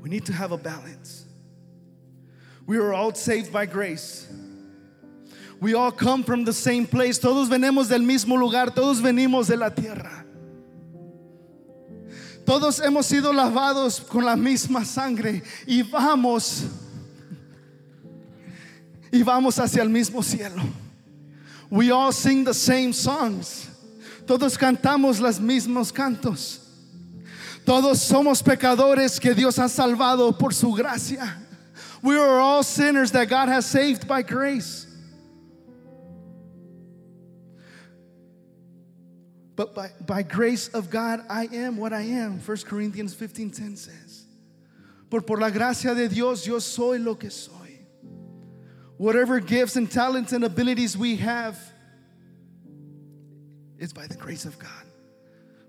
We 0.03 0.09
need 0.09 0.25
to 0.25 0.33
have 0.33 0.51
a 0.51 0.57
balance. 0.57 1.25
We 2.67 2.75
are 2.77 2.93
all 2.93 3.15
saved 3.15 3.53
by 3.53 3.65
grace. 3.65 4.27
We 5.61 5.75
all 5.75 5.93
come 5.93 6.23
from 6.23 6.43
the 6.43 6.51
same 6.51 6.85
place. 6.85 7.17
Todos 7.17 7.47
venimos 7.47 7.87
del 7.87 8.01
mismo 8.01 8.37
lugar. 8.37 8.71
Todos 8.75 8.99
venimos 8.99 9.47
de 9.47 9.55
la 9.55 9.69
tierra. 9.69 10.25
Todos 12.45 12.81
hemos 12.81 13.05
sido 13.05 13.31
lavados 13.31 14.05
con 14.05 14.25
la 14.25 14.35
misma 14.35 14.83
sangre 14.83 15.41
y 15.65 15.83
vamos 15.83 16.67
y 19.09 19.23
vamos 19.23 19.57
hacia 19.57 19.83
el 19.83 19.89
mismo 19.89 20.21
cielo. 20.21 20.61
We 21.69 21.91
all 21.91 22.11
sing 22.11 22.43
the 22.43 22.53
same 22.53 22.91
songs. 22.91 23.69
Todos 24.27 24.57
cantamos 24.57 25.21
los 25.21 25.39
mismos 25.39 25.93
cantos. 25.93 26.62
Todos 27.65 28.01
somos 28.01 28.41
pecadores 28.41 29.19
que 29.19 29.33
Dios 29.33 29.57
ha 29.57 29.69
salvado 29.69 30.37
por 30.37 30.53
su 30.53 30.73
gracia. 30.73 31.37
We 32.01 32.17
are 32.17 32.39
all 32.39 32.63
sinners 32.63 33.11
that 33.11 33.29
God 33.29 33.47
has 33.47 33.65
saved 33.65 34.07
by 34.07 34.21
grace. 34.21 34.87
But 39.55 39.75
by, 39.75 39.91
by 40.05 40.23
grace 40.23 40.67
of 40.69 40.89
God, 40.89 41.23
I 41.29 41.47
am 41.53 41.77
what 41.77 41.93
I 41.93 42.01
am. 42.01 42.39
1 42.39 42.57
Corinthians 42.65 43.15
15:10 43.15 43.77
says. 43.77 44.25
Por 45.09 45.21
por 45.21 45.37
la 45.37 45.49
gracia 45.49 45.93
de 45.93 46.09
Dios, 46.09 46.45
yo 46.45 46.59
soy 46.59 46.97
lo 46.97 47.15
que 47.15 47.29
soy. 47.29 47.53
Whatever 48.97 49.39
gifts 49.39 49.75
and 49.75 49.89
talents 49.89 50.33
and 50.33 50.43
abilities 50.43 50.97
we 50.97 51.17
have 51.17 51.57
is 53.77 53.93
by 53.93 54.07
the 54.07 54.15
grace 54.15 54.45
of 54.45 54.57
God. 54.57 54.92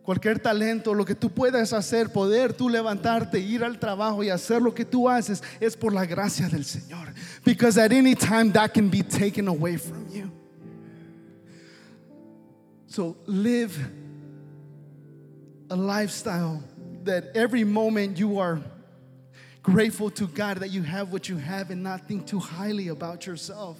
Cualquier 0.04 0.38
talento, 0.38 0.92
lo 0.92 1.06
que 1.06 1.14
tú 1.14 1.30
puedas 1.30 1.72
hacer, 1.72 2.12
poder 2.12 2.52
tú 2.52 2.68
levantarte, 2.68 3.40
ir 3.40 3.64
al 3.64 3.78
trabajo 3.78 4.22
y 4.22 4.28
hacer 4.28 4.60
lo 4.60 4.74
que 4.74 4.84
tú 4.84 5.08
haces, 5.08 5.42
es 5.60 5.74
por 5.74 5.94
la 5.94 6.04
gracia 6.04 6.46
del 6.46 6.66
Señor. 6.66 7.14
Because 7.42 7.78
at 7.78 7.90
any 7.90 8.14
time 8.14 8.52
that 8.52 8.74
can 8.74 8.90
be 8.90 9.02
taken 9.02 9.48
away 9.48 9.78
from 9.78 10.06
you. 10.10 10.30
So 12.86 13.16
live 13.26 13.78
a 15.70 15.74
lifestyle 15.74 16.62
that 17.04 17.34
every 17.34 17.64
moment 17.64 18.18
you 18.18 18.38
are 18.38 18.60
grateful 19.62 20.10
to 20.10 20.26
God 20.26 20.58
that 20.58 20.70
you 20.70 20.82
have 20.82 21.12
what 21.12 21.30
you 21.30 21.38
have 21.38 21.70
and 21.70 21.82
not 21.82 22.06
think 22.06 22.26
too 22.26 22.38
highly 22.38 22.88
about 22.88 23.26
yourself. 23.26 23.78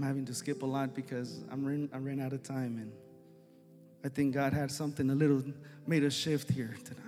I'm 0.00 0.06
having 0.06 0.24
to 0.24 0.34
skip 0.34 0.62
a 0.62 0.66
lot 0.66 0.94
because 0.94 1.44
I'm 1.52 1.62
ran, 1.62 1.90
I 1.92 1.98
ran 1.98 2.20
out 2.20 2.32
of 2.32 2.42
time 2.42 2.78
and 2.78 2.90
I 4.02 4.08
think 4.08 4.32
God 4.32 4.54
had 4.54 4.70
something 4.70 5.10
a 5.10 5.14
little 5.14 5.44
made 5.86 6.04
a 6.04 6.10
shift 6.10 6.50
here 6.50 6.74
tonight. 6.82 7.04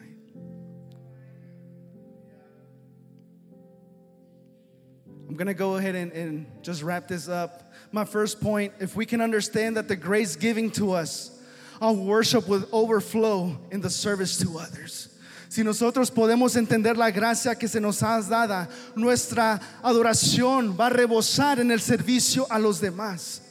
I'm 5.26 5.36
gonna 5.36 5.54
go 5.54 5.76
ahead 5.76 5.94
and, 5.94 6.12
and 6.12 6.46
just 6.60 6.82
wrap 6.82 7.08
this 7.08 7.30
up. 7.30 7.72
My 7.92 8.04
first 8.04 8.42
point 8.42 8.74
if 8.78 8.94
we 8.94 9.06
can 9.06 9.22
understand 9.22 9.78
that 9.78 9.88
the 9.88 9.96
grace 9.96 10.36
giving 10.36 10.70
to 10.72 10.92
us, 10.92 11.42
our 11.80 11.94
worship 11.94 12.46
will 12.46 12.68
overflow 12.72 13.56
in 13.70 13.80
the 13.80 13.88
service 13.88 14.36
to 14.40 14.58
others. 14.58 15.11
Si 15.52 15.62
nosotros 15.62 16.10
podemos 16.10 16.56
entender 16.56 16.96
la 16.96 17.10
gracia 17.10 17.54
que 17.54 17.68
se 17.68 17.78
nos 17.78 18.02
ha 18.02 18.22
dada, 18.22 18.70
nuestra 18.96 19.60
adoración 19.82 20.74
va 20.80 20.86
a 20.86 20.88
rebosar 20.88 21.60
en 21.60 21.70
el 21.70 21.78
servicio 21.78 22.46
a 22.48 22.58
los 22.58 22.80
demás. 22.80 23.42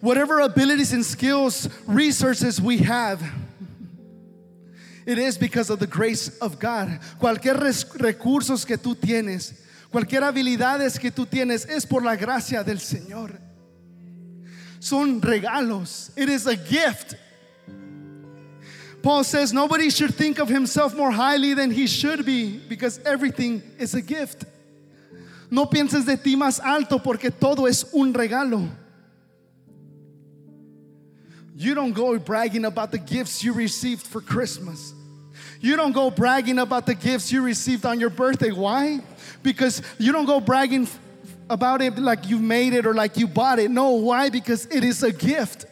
Whatever 0.00 0.40
abilities 0.40 0.92
and 0.92 1.04
skills, 1.04 1.68
resources 1.88 2.60
we 2.60 2.78
have, 2.78 3.20
it 5.04 5.18
is 5.18 5.36
because 5.36 5.68
of 5.68 5.80
the 5.80 5.86
grace 5.88 6.28
of 6.40 6.60
God. 6.60 7.00
Cualquier 7.18 7.56
recursos 7.56 8.64
que 8.64 8.78
tú 8.78 8.94
tienes, 8.94 9.52
cualquier 9.90 10.22
habilidades 10.22 10.96
que 10.96 11.10
tú 11.10 11.26
tienes, 11.26 11.66
es 11.68 11.84
por 11.84 12.04
la 12.04 12.14
gracia 12.14 12.62
del 12.62 12.78
Señor. 12.78 13.36
Son 14.78 15.20
regalos. 15.20 16.12
It 16.16 16.28
is 16.28 16.46
a 16.46 16.54
gift. 16.54 17.16
Paul 19.06 19.22
says 19.22 19.52
nobody 19.52 19.88
should 19.88 20.16
think 20.16 20.40
of 20.40 20.48
himself 20.48 20.92
more 20.92 21.12
highly 21.12 21.54
than 21.54 21.70
he 21.70 21.86
should 21.86 22.26
be 22.26 22.58
because 22.58 22.98
everything 23.06 23.62
is 23.78 23.94
a 23.94 24.02
gift. 24.02 24.44
No 25.48 25.64
pienses 25.66 26.04
de 26.04 26.16
ti 26.16 26.34
más 26.34 26.58
alto 26.58 26.98
porque 26.98 27.30
todo 27.30 27.66
es 27.66 27.84
un 27.94 28.12
regalo. 28.12 28.68
You 31.54 31.76
don't 31.76 31.92
go 31.92 32.18
bragging 32.18 32.64
about 32.64 32.90
the 32.90 32.98
gifts 32.98 33.44
you 33.44 33.52
received 33.52 34.04
for 34.04 34.20
Christmas. 34.20 34.92
You 35.60 35.76
don't 35.76 35.92
go 35.92 36.10
bragging 36.10 36.58
about 36.58 36.86
the 36.86 36.94
gifts 36.96 37.30
you 37.30 37.42
received 37.42 37.86
on 37.86 38.00
your 38.00 38.10
birthday. 38.10 38.50
Why? 38.50 38.98
Because 39.40 39.82
you 39.98 40.10
don't 40.10 40.26
go 40.26 40.40
bragging 40.40 40.88
about 41.48 41.80
it 41.80 41.96
like 41.96 42.28
you 42.28 42.40
made 42.40 42.72
it 42.72 42.84
or 42.84 42.92
like 42.92 43.16
you 43.16 43.28
bought 43.28 43.60
it. 43.60 43.70
No, 43.70 43.90
why? 43.90 44.30
Because 44.30 44.66
it 44.66 44.82
is 44.82 45.04
a 45.04 45.12
gift. 45.12 45.66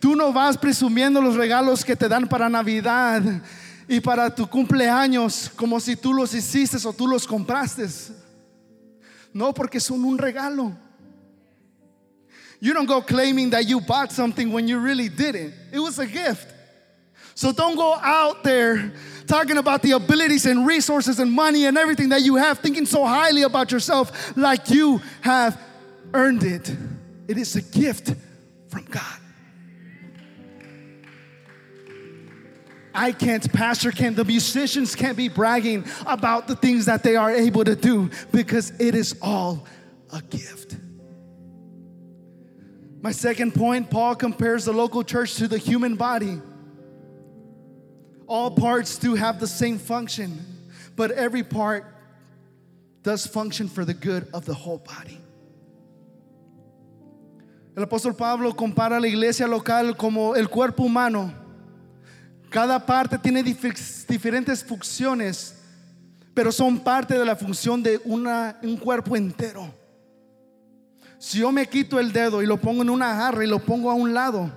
Tú 0.00 0.14
no 0.14 0.32
vas 0.32 0.56
presumiendo 0.56 1.20
los 1.20 1.34
regalos 1.34 1.84
que 1.84 1.96
te 1.96 2.08
dan 2.08 2.28
para 2.28 2.48
Navidad 2.48 3.22
y 3.88 4.00
para 4.00 4.32
tu 4.32 4.46
cumpleaños 4.46 5.50
como 5.56 5.80
si 5.80 5.96
tú 5.96 6.12
los 6.12 6.34
hiciste 6.34 6.76
o 6.86 6.92
tú 6.92 7.06
los 7.08 7.26
compraste. 7.26 7.86
No, 9.32 9.52
porque 9.52 9.80
son 9.80 10.04
un 10.04 10.18
regalo. 10.18 10.76
You 12.60 12.74
don't 12.74 12.86
go 12.86 13.00
claiming 13.00 13.50
that 13.50 13.66
you 13.66 13.80
bought 13.80 14.10
something 14.10 14.52
when 14.52 14.66
you 14.66 14.78
really 14.78 15.08
didn't. 15.08 15.54
It 15.72 15.78
was 15.78 15.98
a 15.98 16.06
gift. 16.06 16.54
So 17.34 17.52
don't 17.52 17.76
go 17.76 17.94
out 17.94 18.42
there 18.42 18.92
talking 19.26 19.58
about 19.58 19.82
the 19.82 19.92
abilities 19.92 20.44
and 20.44 20.66
resources 20.66 21.20
and 21.20 21.30
money 21.30 21.66
and 21.66 21.78
everything 21.78 22.08
that 22.08 22.22
you 22.22 22.34
have, 22.34 22.58
thinking 22.58 22.84
so 22.84 23.04
highly 23.04 23.42
about 23.42 23.70
yourself 23.70 24.36
like 24.36 24.70
you 24.70 25.00
have 25.20 25.56
earned 26.12 26.42
it. 26.42 26.68
It 27.28 27.38
is 27.38 27.54
a 27.54 27.62
gift 27.62 28.12
from 28.68 28.84
God. 28.86 29.20
I 32.94 33.12
can't, 33.12 33.52
Pastor 33.52 33.92
can't, 33.92 34.16
the 34.16 34.24
musicians 34.24 34.94
can't 34.94 35.16
be 35.16 35.28
bragging 35.28 35.84
about 36.06 36.48
the 36.48 36.56
things 36.56 36.86
that 36.86 37.02
they 37.02 37.16
are 37.16 37.30
able 37.30 37.64
to 37.64 37.76
do 37.76 38.10
because 38.32 38.72
it 38.80 38.94
is 38.94 39.16
all 39.22 39.66
a 40.12 40.22
gift. 40.22 40.76
My 43.00 43.12
second 43.12 43.54
point 43.54 43.90
Paul 43.90 44.16
compares 44.16 44.64
the 44.64 44.72
local 44.72 45.04
church 45.04 45.36
to 45.36 45.46
the 45.48 45.58
human 45.58 45.94
body. 45.94 46.40
All 48.26 48.50
parts 48.50 48.98
do 48.98 49.14
have 49.14 49.40
the 49.40 49.46
same 49.46 49.78
function, 49.78 50.44
but 50.96 51.10
every 51.12 51.42
part 51.42 51.86
does 53.02 53.26
function 53.26 53.68
for 53.68 53.84
the 53.84 53.94
good 53.94 54.28
of 54.34 54.44
the 54.44 54.54
whole 54.54 54.78
body. 54.78 55.20
El 57.76 57.86
apóstol 57.86 58.18
Pablo 58.18 58.52
compara 58.52 59.00
la 59.00 59.06
iglesia 59.06 59.46
local 59.46 59.94
como 59.94 60.32
el 60.32 60.48
cuerpo 60.48 60.82
humano. 60.82 61.32
Cada 62.50 62.84
parte 62.84 63.18
tiene 63.18 63.42
dif- 63.44 64.06
diferentes 64.06 64.64
funciones, 64.64 65.54
pero 66.34 66.50
son 66.50 66.78
parte 66.78 67.18
de 67.18 67.24
la 67.24 67.36
función 67.36 67.82
de 67.82 68.00
un 68.04 68.76
cuerpo 68.76 69.16
entero. 69.16 69.74
Si 71.18 71.38
yo 71.38 71.50
me 71.50 71.66
quito 71.66 71.98
el 71.98 72.12
dedo 72.12 72.42
y 72.42 72.46
lo 72.46 72.56
pongo 72.58 72.82
en 72.82 72.90
una 72.90 73.14
jarra 73.16 73.44
y 73.44 73.48
lo 73.48 73.58
pongo 73.58 73.90
a 73.90 73.94
un 73.94 74.14
lado, 74.14 74.50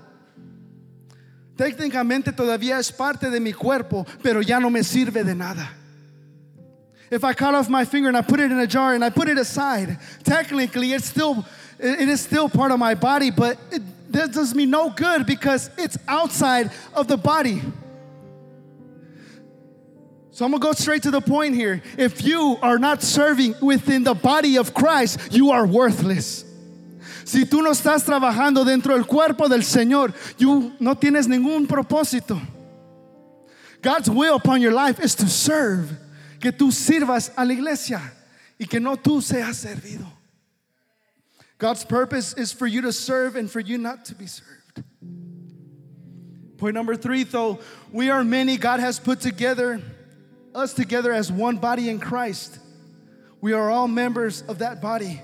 técnicamente 1.58 2.32
todavía 2.32 2.80
es 2.80 2.92
parte 2.92 3.30
de 3.30 3.40
mi 3.40 3.52
cuerpo, 3.52 4.06
pero 4.22 4.42
ya 4.42 4.60
no 4.60 4.70
me 4.70 4.84
sirve 4.84 5.24
de 5.24 5.36
nada. 5.36 5.70
If 7.10 7.26
I 7.26 7.34
cut 7.34 7.54
off 7.56 7.68
my 7.68 7.84
finger 7.84 8.08
and 8.08 8.18
I 8.18 8.22
put 8.22 8.40
it 8.40 8.52
in 8.52 8.60
a 8.60 8.68
jar 8.68 8.94
and 8.94 9.04
I 9.04 9.10
put 9.10 9.28
it 9.28 9.38
aside, 9.38 9.98
technically 10.24 10.94
it's 10.94 11.06
still 11.06 11.44
it 11.78 12.08
is 12.08 12.22
still 12.22 12.48
part 12.48 12.72
of 12.72 12.80
my 12.80 12.94
body, 12.96 13.32
but 13.32 13.58
it 13.72 13.82
does 14.32 14.54
me 14.56 14.66
no 14.66 14.92
good 14.92 15.26
because 15.26 15.72
it's 15.78 15.98
outside 16.08 16.72
of 16.94 17.08
the 17.08 17.18
body. 17.18 17.62
So 20.32 20.46
I'm 20.46 20.52
gonna 20.52 20.62
go 20.62 20.72
straight 20.72 21.04
to 21.04 21.12
the 21.12 21.20
point 21.20 21.56
here. 21.56 21.82
If 21.98 22.24
you 22.24 22.58
are 22.62 22.80
not 22.80 23.04
serving 23.04 23.56
within 23.62 24.04
the 24.04 24.14
body 24.14 24.58
of 24.58 24.74
Christ, 24.74 25.20
you 25.32 25.52
are 25.52 25.68
worthless. 25.68 26.46
Si 27.26 27.44
tú 27.44 27.62
no 27.62 27.72
estás 27.72 28.06
trabajando 28.06 28.66
dentro 28.66 28.96
del 28.96 29.04
cuerpo 29.04 29.50
del 29.50 29.60
Señor, 29.60 30.14
you 30.38 30.74
no 30.80 30.96
tienes 30.96 31.28
ningún 31.28 31.68
propósito. 31.68 32.40
God's 33.82 34.10
will 34.10 34.36
upon 34.36 34.62
your 34.62 34.72
life 34.72 35.00
is 35.00 35.16
to 35.16 35.28
serve, 35.28 35.98
que 36.40 36.52
tú 36.52 36.72
sirvas 36.72 37.32
a 37.36 37.44
la 37.44 37.54
iglesia 37.54 38.02
y 38.58 38.68
que 38.68 38.80
no 38.80 38.96
tú 38.96 39.22
seas 39.22 39.66
servido. 39.66 40.06
God's 41.58 41.84
purpose 41.84 42.34
is 42.36 42.54
for 42.54 42.68
you 42.68 42.82
to 42.82 42.94
serve 42.94 43.36
and 43.36 43.52
for 43.52 43.60
you 43.60 43.78
not 43.78 44.06
to 44.06 44.16
be 44.16 44.28
served. 44.28 44.84
Point 46.58 46.76
number 46.76 46.96
three, 46.96 47.24
though, 47.24 47.60
we 47.92 48.10
are 48.10 48.24
many, 48.24 48.56
God 48.56 48.80
has 48.80 49.00
put 49.00 49.20
together 49.20 49.82
us 50.54 50.74
together 50.74 51.12
as 51.12 51.32
one 51.32 51.58
body 51.58 51.90
in 51.90 52.00
Christ. 52.00 52.60
We 53.42 53.54
are 53.54 53.70
all 53.70 53.88
members 53.88 54.44
of 54.44 54.60
that 54.60 54.82
body, 54.82 55.20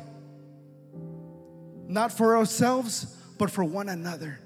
not 1.88 2.11
for 2.11 2.36
ourselves, 2.36 3.15
but 3.38 3.51
for 3.51 3.63
one 3.63 3.89
another. 3.89 4.39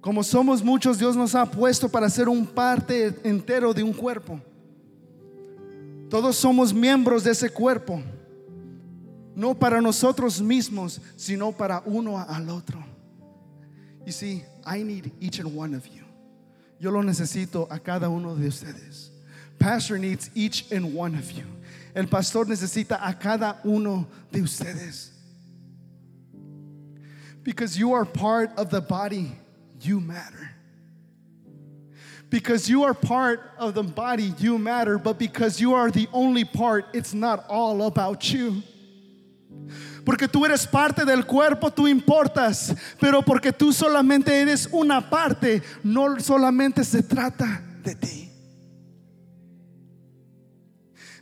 Como 0.00 0.22
somos 0.22 0.62
muchos, 0.62 0.98
Dios 0.98 1.16
nos 1.16 1.34
ha 1.34 1.44
puesto 1.44 1.90
para 1.90 2.08
ser 2.08 2.28
un 2.28 2.46
parte 2.46 3.10
entero 3.24 3.74
de 3.74 3.82
un 3.82 3.92
cuerpo. 3.92 4.40
Todos 6.08 6.36
somos 6.36 6.72
miembros 6.72 7.24
de 7.24 7.30
ese 7.32 7.50
cuerpo, 7.50 8.02
no 9.34 9.54
para 9.54 9.80
nosotros 9.80 10.40
mismos, 10.40 11.00
sino 11.16 11.52
para 11.52 11.82
uno 11.84 12.16
al 12.16 12.48
otro. 12.48 12.82
You 14.06 14.12
see, 14.12 14.42
I 14.64 14.82
need 14.82 15.12
each 15.20 15.38
and 15.38 15.54
one 15.54 15.74
of 15.74 15.86
you. 15.86 16.04
Yo 16.80 16.90
lo 16.90 17.02
necesito 17.02 17.66
a 17.70 17.78
cada 17.78 18.08
uno 18.08 18.34
de 18.34 18.48
ustedes. 18.48 19.10
Pastor 19.58 19.98
needs 19.98 20.30
each 20.34 20.70
and 20.70 20.94
one 20.94 21.14
of 21.14 21.32
you. 21.32 21.44
El 21.94 22.06
pastor 22.06 22.44
necesita 22.44 22.98
a 23.02 23.14
cada 23.14 23.58
uno 23.64 24.06
de 24.30 24.40
ustedes. 24.40 25.10
Because 27.42 27.78
you 27.78 27.94
are 27.94 28.04
part 28.04 28.50
of 28.56 28.70
the 28.70 28.80
body, 28.80 29.32
you 29.80 30.00
matter. 30.00 30.50
Because 32.30 32.68
you 32.68 32.84
are 32.84 32.92
part 32.92 33.40
of 33.58 33.74
the 33.74 33.82
body, 33.82 34.34
you 34.38 34.58
matter. 34.58 34.98
But 34.98 35.18
because 35.18 35.60
you 35.60 35.74
are 35.74 35.90
the 35.90 36.08
only 36.12 36.44
part, 36.44 36.84
it's 36.92 37.14
not 37.14 37.46
all 37.48 37.86
about 37.86 38.30
you. 38.32 38.62
Porque 40.04 40.28
tú 40.28 40.44
eres 40.44 40.66
parte 40.66 41.04
del 41.04 41.22
cuerpo, 41.22 41.70
tú 41.70 41.88
importas. 41.88 42.78
Pero 43.00 43.22
porque 43.22 43.52
tú 43.52 43.72
solamente 43.72 44.28
eres 44.28 44.66
una 44.72 45.00
parte, 45.00 45.62
no 45.82 46.16
solamente 46.18 46.84
se 46.84 47.02
trata 47.02 47.60
de 47.82 47.94
ti. 47.94 48.27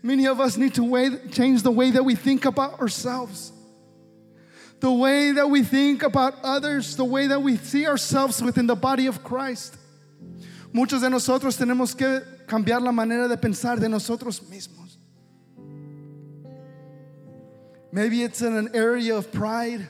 Many 0.06 0.26
of 0.28 0.38
us 0.38 0.56
need 0.56 0.72
to 0.74 0.84
way, 0.84 1.10
change 1.32 1.64
the 1.64 1.70
way 1.72 1.90
that 1.90 2.04
we 2.04 2.14
think 2.14 2.44
about 2.44 2.78
ourselves, 2.78 3.50
the 4.78 4.92
way 4.92 5.32
that 5.32 5.50
we 5.50 5.64
think 5.64 6.04
about 6.04 6.34
others, 6.44 6.94
the 6.94 7.04
way 7.04 7.26
that 7.26 7.42
we 7.42 7.56
see 7.56 7.88
ourselves 7.88 8.40
within 8.40 8.68
the 8.68 8.76
body 8.76 9.08
of 9.08 9.24
Christ. 9.24 9.76
Muchos 10.72 11.00
de 11.00 11.10
nosotros 11.10 11.58
tenemos 11.58 11.98
que 11.98 12.22
cambiar 12.46 12.80
la 12.82 12.92
manera 12.92 13.26
de 13.26 13.36
pensar 13.36 13.80
de 13.80 13.88
nosotros 13.88 14.38
mismos. 14.48 14.96
Maybe 17.90 18.22
it's 18.22 18.42
in 18.42 18.54
an 18.54 18.70
area 18.74 19.16
of 19.16 19.32
pride. 19.32 19.88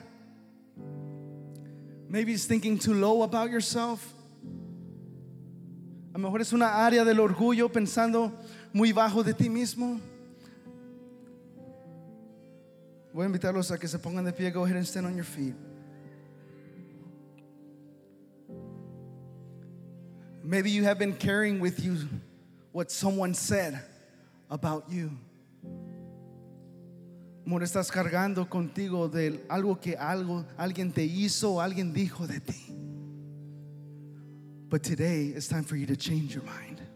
Maybe 2.09 2.33
it's 2.33 2.45
thinking 2.45 2.79
too 2.79 2.95
low 2.95 3.21
about 3.21 3.51
yourself. 3.51 4.15
A 6.15 6.17
lo 6.17 6.23
mejor 6.23 6.41
es 6.41 6.53
una 6.53 6.65
área 6.65 7.05
del 7.05 7.19
orgullo 7.19 7.71
pensando 7.71 8.31
muy 8.77 8.91
bajo 8.91 9.23
de 9.23 9.33
ti 9.33 9.49
mismo. 9.49 9.99
Voy 13.11 13.23
a 13.23 13.25
invitarlos 13.25 13.71
a 13.71 13.77
que 13.79 13.87
se 13.87 13.97
pongan 13.97 14.23
de 14.23 14.31
pie. 14.31 14.51
Go 14.51 14.63
ahead 14.63 14.77
and 14.77 14.85
stand 14.85 15.07
on 15.07 15.15
your 15.15 15.25
feet. 15.25 15.55
Maybe 20.43 20.69
you 20.69 20.83
have 20.83 20.99
been 20.99 21.13
carrying 21.13 21.59
with 21.59 21.83
you 21.83 22.07
what 22.71 22.91
someone 22.91 23.33
said 23.33 23.79
about 24.49 24.83
you. 24.89 25.09
Amor, 27.45 27.61
estás 27.63 27.91
cargando 27.91 28.47
contigo 28.47 29.09
de 29.11 29.39
algo 29.49 29.81
que 29.81 29.95
algo 29.95 30.45
alguien 30.57 30.93
te 30.93 31.03
hizo, 31.03 31.59
alguien 31.59 31.91
dijo 31.93 32.27
de 32.27 32.39
ti. 32.39 32.75
But 34.69 34.83
today 34.83 35.33
it's 35.35 35.47
time 35.47 35.63
for 35.63 35.75
you 35.75 35.87
to 35.87 35.95
change 35.95 36.35
your 36.35 36.43
mind. 36.43 36.86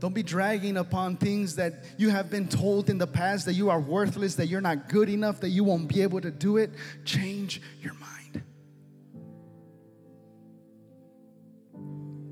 Don't 0.00 0.14
be 0.14 0.22
dragging 0.22 0.78
upon 0.78 1.16
things 1.16 1.56
that 1.56 1.84
you 1.98 2.08
have 2.08 2.30
been 2.30 2.48
told 2.48 2.88
in 2.88 2.96
the 2.96 3.06
past 3.06 3.44
that 3.44 3.52
you 3.52 3.68
are 3.68 3.78
worthless, 3.78 4.36
that 4.36 4.46
you're 4.46 4.62
not 4.62 4.88
good 4.88 5.10
enough, 5.10 5.40
that 5.40 5.50
you 5.50 5.62
won't 5.62 5.88
be 5.88 6.00
able 6.00 6.22
to 6.22 6.30
do 6.30 6.56
it. 6.56 6.70
Change 7.04 7.60
your 7.82 7.92
mind. 7.94 8.42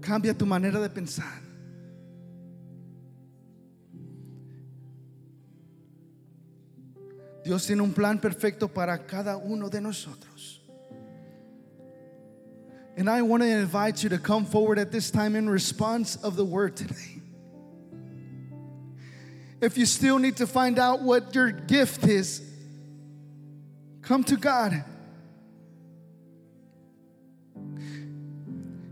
Cambia 0.00 0.32
tu 0.32 0.46
manera 0.46 0.80
de 0.80 0.88
pensar. 0.88 1.42
Dios 7.44 7.66
tiene 7.66 7.82
un 7.82 7.92
plan 7.92 8.18
perfecto 8.18 8.68
para 8.68 8.96
cada 8.96 9.36
uno 9.36 9.68
de 9.68 9.80
nosotros. 9.80 10.60
And 12.96 13.10
I 13.10 13.20
want 13.22 13.42
to 13.42 13.48
invite 13.48 14.02
you 14.02 14.08
to 14.08 14.18
come 14.18 14.46
forward 14.46 14.78
at 14.78 14.90
this 14.90 15.10
time 15.10 15.36
in 15.36 15.48
response 15.50 16.16
of 16.16 16.34
the 16.36 16.44
word 16.44 16.74
today. 16.76 17.17
If 19.60 19.76
you 19.76 19.86
still 19.86 20.18
need 20.18 20.36
to 20.36 20.46
find 20.46 20.78
out 20.78 21.02
what 21.02 21.34
your 21.34 21.50
gift 21.50 22.06
is, 22.06 22.42
come 24.02 24.22
to 24.24 24.36
God. 24.36 24.84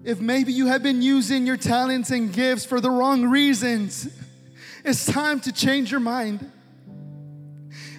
If 0.04 0.20
maybe 0.20 0.52
you 0.52 0.66
have 0.66 0.82
been 0.82 1.02
using 1.02 1.46
your 1.46 1.56
talents 1.56 2.10
and 2.10 2.32
gifts 2.32 2.64
for 2.64 2.80
the 2.80 2.90
wrong 2.90 3.26
reasons, 3.26 4.08
it's 4.84 5.04
time 5.04 5.40
to 5.40 5.52
change 5.52 5.90
your 5.90 6.00
mind. 6.00 6.48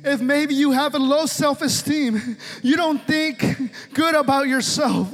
If 0.04 0.22
maybe 0.22 0.54
you 0.54 0.72
have 0.72 0.96
a 0.96 1.00
low 1.00 1.26
self 1.26 1.62
esteem, 1.62 2.38
you 2.62 2.78
don't 2.78 3.02
think 3.06 3.44
good 3.94 4.16
about 4.16 4.48
yourself. 4.48 5.12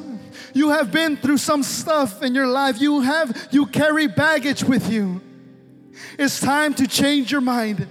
You 0.54 0.70
have 0.70 0.92
been 0.92 1.18
through 1.18 1.38
some 1.40 1.64
stuff 1.64 2.22
in 2.22 2.36
your 2.36 2.48
life. 2.48 2.80
You 2.80 3.02
have 3.02 3.48
you 3.52 3.66
carry 3.66 4.08
baggage 4.08 4.64
with 4.64 4.92
you. 4.92 5.22
It's 6.18 6.40
time 6.40 6.74
to 6.76 6.88
change 6.88 7.32
your 7.32 7.42
mind. 7.42 7.88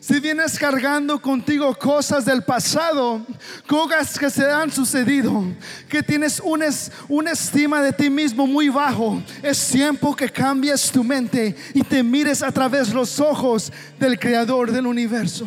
Si 0.00 0.20
vienes 0.20 0.58
cargando 0.58 1.20
contigo 1.20 1.74
cosas 1.74 2.24
del 2.24 2.40
pasado, 2.40 3.26
cosas 3.66 4.18
que 4.18 4.30
se 4.30 4.50
han 4.50 4.70
sucedido, 4.70 5.44
que 5.86 6.02
tienes 6.02 6.40
una, 6.40 6.70
una 7.10 7.32
estima 7.32 7.82
de 7.82 7.92
ti 7.92 8.08
mismo 8.08 8.46
muy 8.46 8.70
bajo, 8.70 9.22
es 9.42 9.68
tiempo 9.68 10.16
que 10.16 10.30
cambies 10.30 10.90
tu 10.90 11.04
mente 11.04 11.54
y 11.74 11.82
te 11.82 12.02
mires 12.02 12.42
a 12.42 12.50
través 12.50 12.94
los 12.94 13.20
ojos 13.20 13.70
del 14.00 14.18
creador 14.18 14.72
del 14.72 14.86
universo. 14.86 15.46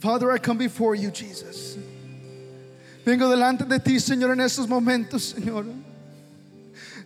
Father, 0.00 0.32
I 0.32 0.38
come 0.38 0.58
before 0.58 0.96
you, 0.96 1.12
Jesus. 1.12 1.76
Vengo 3.08 3.30
delante 3.30 3.64
de 3.64 3.80
ti, 3.80 3.98
Señor, 3.98 4.32
en 4.32 4.42
estos 4.42 4.68
momentos, 4.68 5.34
Señor. 5.34 5.64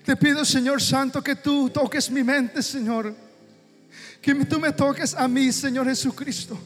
Te 0.04 0.16
pido, 0.16 0.44
Señor 0.44 0.82
Santo, 0.82 1.22
que 1.22 1.36
tú 1.36 1.70
toques 1.70 2.10
mi 2.10 2.24
mente, 2.24 2.60
Señor. 2.60 3.14
Que 4.20 4.34
tú 4.34 4.58
me 4.58 4.72
toques 4.72 5.14
a 5.14 5.28
mí, 5.28 5.52
Señor 5.52 5.86
Jesucristo. 5.86 6.58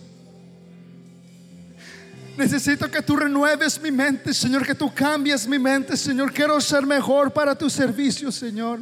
Necesito 2.39 2.91
que 2.91 3.03
tú 3.03 3.15
renueves 3.15 3.79
mi 3.79 3.91
mente, 3.91 4.33
Señor, 4.33 4.65
que 4.65 4.75
tú 4.75 4.91
cambies 4.95 5.47
mi 5.47 5.59
mente, 5.59 5.99
Señor. 5.99 6.33
Quiero 6.33 6.59
ser 6.59 6.87
mejor 6.87 7.31
para 7.31 7.55
tu 7.55 7.69
servicio, 7.69 8.33
Señor. 8.33 8.81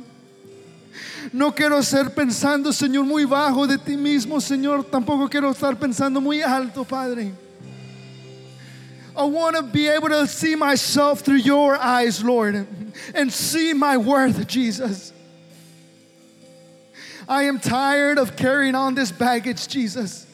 No 1.33 1.53
quiero 1.53 1.83
ser 1.83 2.15
pensando, 2.15 2.73
Señor, 2.73 3.05
muy 3.05 3.25
bajo 3.25 3.67
de 3.67 3.77
ti 3.77 3.97
mismo, 3.97 4.41
Señor. 4.41 4.85
Tampoco 4.85 5.29
quiero 5.29 5.51
estar 5.51 5.77
pensando 5.77 6.21
muy 6.21 6.43
alto, 6.43 6.85
Padre. 6.85 7.43
I 9.17 9.25
want 9.25 9.57
to 9.57 9.63
be 9.63 9.89
able 9.89 10.09
to 10.09 10.27
see 10.27 10.55
myself 10.55 11.21
through 11.21 11.37
your 11.37 11.77
eyes, 11.77 12.25
Lord, 12.25 12.67
and 13.15 13.33
see 13.33 13.73
my 13.73 13.97
worth, 13.97 14.47
Jesus. 14.49 15.13
I 17.29 17.45
am 17.45 17.59
tired 17.59 18.19
of 18.19 18.37
carrying 18.37 18.75
on 18.75 18.95
this 18.95 19.13
baggage, 19.13 19.69
Jesus. 19.69 20.27